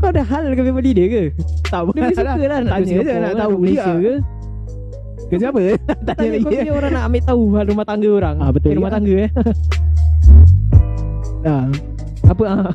Kau 0.00 0.08
ada 0.08 0.22
hal 0.24 0.42
dengan 0.48 0.64
family 0.72 0.90
dia 0.94 1.06
ke? 1.06 1.22
Tak 1.66 1.80
Dia 1.82 1.92
punya 1.92 2.14
suka 2.14 2.42
lah. 2.46 2.58
Nak 2.62 2.72
Tanya 2.72 2.96
je 2.96 3.14
nak 3.20 3.34
tahu 3.36 3.52
Malaysia 3.58 3.92
ke 4.00 4.14
Kerja 5.26 5.50
apa? 5.50 5.58
Tanya 6.06 6.28
lagi 6.38 6.54
kau 6.62 6.76
orang 6.76 6.92
nak 6.94 7.04
ambil 7.10 7.22
tahu 7.24 7.42
Hal 7.52 7.66
rumah 7.66 7.82
tangga 7.84 8.08
orang. 8.08 8.36
Ah, 8.38 8.50
betul. 8.54 8.70
Eh, 8.70 8.76
Rumah 8.78 8.90
tangga 8.90 9.14
eh. 9.18 9.30
Ah. 11.42 11.66
Apa 12.32 12.44
ah? 12.44 12.70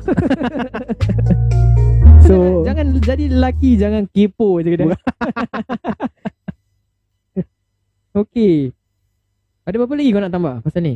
So 2.24 2.64
Jangan 2.64 2.96
jadi 3.04 3.28
lelaki 3.28 3.76
Jangan 3.76 4.08
kepo 4.08 4.64
je 4.64 4.72
kena 4.72 4.96
Okay 8.12 8.72
Ada 9.64 9.76
apa 9.76 9.92
lagi 9.92 10.08
kau 10.08 10.22
nak 10.24 10.32
tambah 10.32 10.54
Pasal 10.64 10.80
ni? 10.80 10.94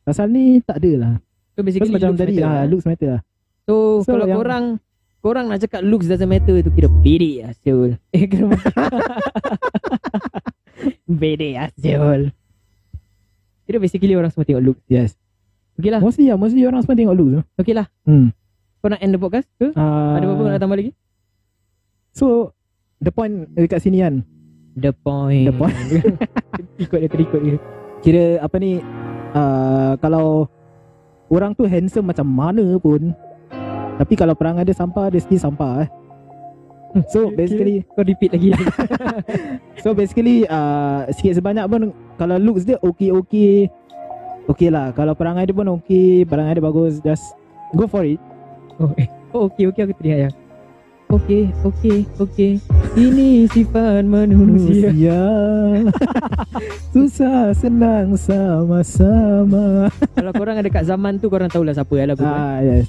Pasal 0.00 0.32
ni 0.32 0.64
tak 0.64 0.80
ada 0.80 0.92
lah. 0.96 1.14
So 1.52 1.60
Terus 1.60 1.64
basically 1.68 1.92
macam 1.92 2.16
tadi 2.16 2.40
ah, 2.40 2.64
lah. 2.64 2.64
Looks 2.64 2.88
matter 2.88 3.08
lah. 3.18 3.22
So, 3.68 4.00
So, 4.00 4.16
kalau 4.16 4.24
yang- 4.24 4.38
korang 4.40 4.64
Korang 5.18 5.44
nak 5.50 5.60
cakap 5.60 5.84
looks 5.84 6.08
doesn't 6.08 6.24
matter 6.24 6.56
Tu 6.62 6.70
kira 6.72 6.88
bedek 6.88 7.36
lah 7.44 7.52
Syul 7.60 7.90
Eh 8.16 8.24
kira 8.24 8.48
Bedek 11.06 11.52
lah 11.58 11.68
Syul 11.76 12.22
Kira 13.68 13.76
basically 13.76 14.16
orang 14.16 14.32
semua 14.32 14.48
tengok 14.48 14.64
looks 14.64 14.82
Yes. 14.88 15.12
Okay 15.78 15.92
lah. 15.92 16.00
Mostly 16.00 16.32
lah 16.32 16.38
Mostly 16.40 16.64
orang 16.64 16.80
semua 16.82 16.96
tengok 16.96 17.16
looks 17.16 17.44
Okay 17.60 17.74
lah. 17.76 17.86
Hmm. 18.08 18.32
Kau 18.80 18.88
nak 18.88 19.00
end 19.02 19.12
the 19.12 19.20
podcast 19.20 19.48
ke? 19.58 19.74
uh, 19.74 20.14
Ada 20.16 20.24
apa-apa 20.24 20.42
nak 20.54 20.60
tambah 20.62 20.76
lagi? 20.78 20.92
So 22.16 22.54
The 22.98 23.12
point 23.14 23.46
dekat 23.54 23.78
sini 23.84 24.02
kan? 24.02 24.26
The 24.74 24.90
point. 24.90 25.46
The 25.46 25.54
point. 25.54 25.78
Ikut 26.82 26.98
dia 26.98 27.10
terikut 27.10 27.40
dia. 27.42 27.56
Kira 28.02 28.38
apa 28.42 28.56
ni 28.58 28.78
uh, 29.34 29.98
Kalau 29.98 30.46
Orang 31.28 31.52
tu 31.52 31.68
handsome 31.68 32.08
macam 32.08 32.24
mana 32.24 32.64
pun 32.80 33.12
Tapi 34.00 34.14
kalau 34.16 34.32
perangai 34.32 34.64
dia 34.64 34.72
sampah 34.72 35.12
Dia 35.12 35.20
still 35.20 35.42
sampah 35.42 35.84
eh 35.84 35.90
So 37.12 37.28
basically 37.28 37.84
Kau 37.92 38.00
repeat 38.00 38.32
lagi 38.32 38.50
So 39.84 39.92
basically 39.92 40.48
uh, 40.48 41.04
Sikit 41.12 41.36
sebanyak 41.36 41.68
pun 41.68 41.92
Kalau 42.16 42.40
looks 42.40 42.64
dia 42.64 42.80
okay-okay 42.80 43.68
Okay 44.48 44.68
lah 44.72 44.96
Kalau 44.96 45.12
perangai 45.12 45.44
dia 45.44 45.52
pun 45.52 45.68
okay 45.68 46.24
Perangai 46.24 46.56
dia 46.56 46.64
bagus 46.64 46.98
Just 47.04 47.36
Go 47.76 47.84
for 47.84 48.08
it 48.08 48.16
Oh, 48.78 48.94
eh. 48.94 49.04
oh 49.34 49.50
okay 49.50 49.66
okay 49.66 49.84
aku 49.84 49.94
teringat 49.98 50.30
yang 50.30 50.34
okey, 51.08 51.50
okey, 51.64 52.04
okey. 52.20 52.50
Ini 52.94 53.48
sifat 53.48 54.04
manusia. 54.04 54.92
Manusia 54.92 55.20
Susah 56.94 57.50
senang 57.56 58.12
sama-sama 58.14 59.88
Kalau 60.14 60.32
korang 60.36 60.60
ada 60.60 60.68
kat 60.68 60.84
zaman 60.84 61.16
tu 61.16 61.26
korang 61.26 61.48
tahulah 61.48 61.72
siapa 61.72 61.90
lah 62.04 62.06
lagu. 62.12 62.22
Ah 62.22 62.60
yes 62.62 62.86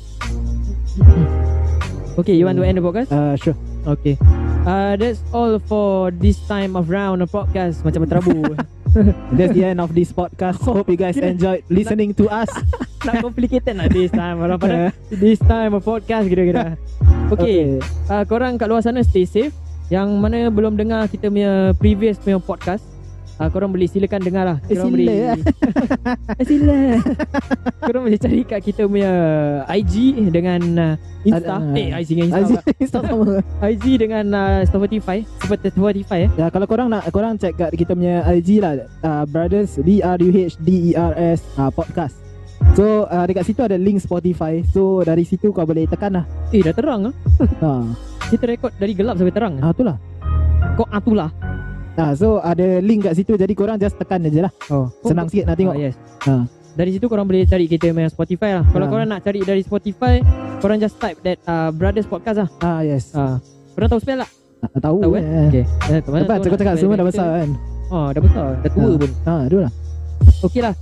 Okay, 2.19 2.35
you 2.35 2.43
want 2.43 2.59
to 2.59 2.67
end 2.67 2.75
the 2.75 2.83
podcast? 2.83 3.09
uh, 3.09 3.33
Sure 3.39 3.55
Okay. 3.87 4.19
Uh, 4.67 4.95
that's 4.99 5.23
all 5.31 5.59
for 5.59 6.11
this 6.11 6.35
time 6.47 6.75
of 6.75 6.91
round 6.91 7.23
of 7.23 7.31
podcast 7.31 7.81
macam 7.83 8.05
terabu. 8.05 8.55
That's 9.37 9.53
the 9.53 9.69
end 9.69 9.77
of 9.77 9.93
this 9.93 10.09
podcast 10.09 10.65
Hope 10.65 10.89
you 10.89 10.97
guys 10.97 11.13
Kira- 11.21 11.37
enjoyed 11.37 11.61
listening 11.69 12.09
to 12.17 12.25
us 12.25 12.49
Nak 13.05 13.21
complicated 13.21 13.77
lah 13.77 13.85
this 13.85 14.09
time. 14.09 14.41
Pada 14.41 14.91
this 15.13 15.37
time 15.39 15.77
of 15.77 15.85
podcast 15.85 16.27
kira-kira. 16.27 16.75
Okay. 17.31 17.79
Uh, 18.11 18.25
korang 18.27 18.59
kat 18.59 18.67
luar 18.67 18.83
sana 18.83 19.05
stay 19.05 19.23
safe. 19.23 19.55
Yang 19.87 20.09
mana 20.19 20.51
belum 20.51 20.75
dengar 20.75 21.07
kita 21.07 21.31
punya 21.31 21.71
previous 21.79 22.19
punya 22.19 22.43
podcast, 22.43 22.83
uh, 23.39 23.49
korang 23.49 23.71
boleh 23.71 23.87
silakan 23.87 24.21
dengar 24.21 24.43
lah. 24.45 24.57
Eh, 24.67 24.75
Korang 24.75 24.85
sila 24.85 24.93
boleh, 24.93 25.17
eh, 25.23 26.45
sila. 26.45 26.77
korang 27.87 28.01
boleh 28.05 28.19
cari 28.19 28.39
kat 28.43 28.59
kita 28.61 28.81
punya 28.85 29.11
IG 29.71 29.93
dengan 30.29 30.61
uh, 30.77 31.25
Insta. 31.25 31.55
Ada- 31.57 31.75
eh, 31.79 31.87
IG 32.03 32.09
dengan 32.19 32.29
Insta. 32.35 32.59
Pula. 32.61 32.87
Stop 32.89 33.03
sama 33.07 33.25
IG 33.65 33.85
dengan 33.97 34.25
uh, 34.35 34.61
Spotify. 34.67 35.17
Seperti 35.39 35.67
Spotify 35.73 36.19
eh. 36.27 36.31
Ya, 36.35 36.47
kalau 36.51 36.67
korang 36.67 36.91
nak 36.91 37.07
korang 37.09 37.39
check 37.39 37.55
kat 37.55 37.71
kita 37.73 37.95
punya 37.95 38.21
IG 38.29 38.59
lah 38.59 38.83
uh, 39.01 39.23
Brothers 39.25 39.79
D 39.81 40.03
R 40.03 40.19
U 40.19 40.29
H 40.29 40.59
D 40.59 40.91
E 40.91 40.99
R 40.99 41.13
S 41.15 41.41
uh, 41.55 41.71
podcast. 41.71 42.19
So 42.75 43.07
uh, 43.07 43.23
dekat 43.23 43.47
situ 43.47 43.63
ada 43.63 43.79
link 43.79 44.03
Spotify. 44.03 44.61
So 44.67 45.01
dari 45.01 45.23
situ 45.23 45.55
kau 45.55 45.63
boleh 45.63 45.87
tekan 45.87 46.19
lah. 46.21 46.25
Eh, 46.51 46.59
dah 46.59 46.75
terang 46.75 47.09
ah. 47.09 47.13
Ha. 47.63 47.69
Kita 48.29 48.45
rekod 48.45 48.69
dari 48.77 48.93
gelap 48.93 49.17
sampai 49.17 49.33
terang. 49.33 49.57
Ah 49.63 49.71
itulah. 49.73 49.97
Kau 50.75 50.85
atulah. 50.91 51.31
Ha, 51.99 52.15
so 52.15 52.39
ada 52.39 52.79
link 52.79 53.03
kat 53.03 53.13
situ 53.13 53.35
jadi 53.35 53.51
korang 53.51 53.75
just 53.75 53.93
tekan 53.93 54.23
je 54.23 54.39
lah. 54.39 54.53
Oh, 54.71 54.87
Senang 55.03 55.27
sikit 55.27 55.45
nak 55.45 55.59
tengok. 55.59 55.75
Ah, 55.75 55.83
yes. 55.83 55.95
Ha. 56.23 56.47
Dari 56.71 56.95
situ 56.95 57.05
korang 57.05 57.27
boleh 57.27 57.43
cari 57.43 57.67
kita 57.67 57.91
punya 57.91 58.07
Spotify 58.07 58.55
lah. 58.55 58.63
Kalau 58.65 58.87
Ha. 58.87 58.89
korang 58.89 59.07
nak 59.09 59.19
cari 59.19 59.43
dari 59.43 59.59
Spotify, 59.59 60.23
korang 60.57 60.79
just 60.79 60.95
type 60.95 61.19
that 61.21 61.35
uh, 61.43 61.69
Brothers 61.69 62.07
Podcast 62.07 62.39
lah. 62.39 62.49
Ah 62.63 62.79
yes. 62.79 63.11
Ah, 63.11 63.35
korang 63.75 63.91
tahu 63.91 63.99
spell 63.99 64.23
tak? 64.23 64.31
Ah, 64.61 64.79
tahu, 64.79 64.97
Tahu 65.01 65.11
eh. 65.13 65.23
eh? 65.23 65.47
Okay. 65.51 65.65
Eh, 65.89 65.99
Lepas 65.99 66.39
cakap 66.39 66.57
cakap 66.57 66.73
semua 66.77 66.95
dah 66.95 67.03
besar 67.03 67.27
kan. 67.35 67.49
Oh, 67.89 68.07
dah 68.09 68.21
besar. 68.21 68.47
Dah 68.59 68.71
tua 68.71 68.83
Ha. 68.85 68.95
pun. 68.95 69.11
Ha, 69.25 69.33
aduh 69.43 69.59
lah. 69.59 69.71
Okey 70.41 70.61
lah. 70.63 70.73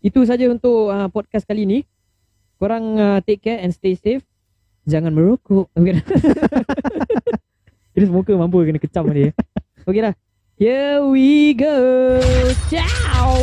Itu 0.00 0.20
saja 0.24 0.44
untuk 0.46 0.88
uh, 0.88 1.08
podcast 1.08 1.44
kali 1.44 1.64
ni. 1.64 1.78
Korang 2.56 2.84
uh, 2.96 3.18
take 3.20 3.40
care 3.40 3.60
and 3.60 3.72
stay 3.72 3.96
safe. 3.96 4.20
Jangan 4.84 5.08
merokok. 5.10 5.72
Kira 7.92 8.06
muka 8.12 8.32
mampu 8.36 8.60
kena 8.60 8.76
kecam 8.76 9.08
dia. 9.08 9.32
Okey 9.84 10.04
lah. 10.04 10.12
Here 10.56 11.04
we 11.04 11.52
go. 11.52 12.16
Ciao. 12.72 13.36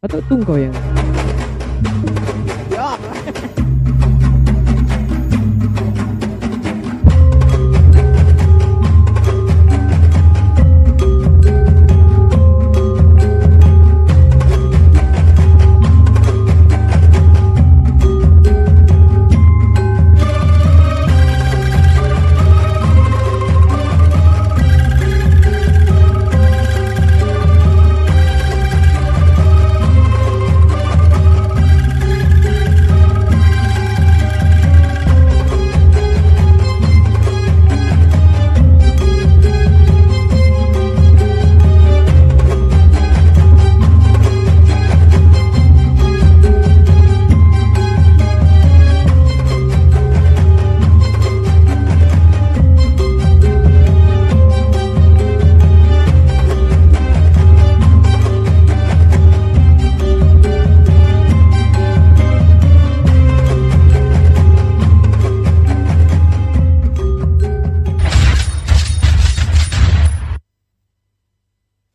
Atau 0.00 0.24
kau 0.40 0.56
yang 0.56 0.72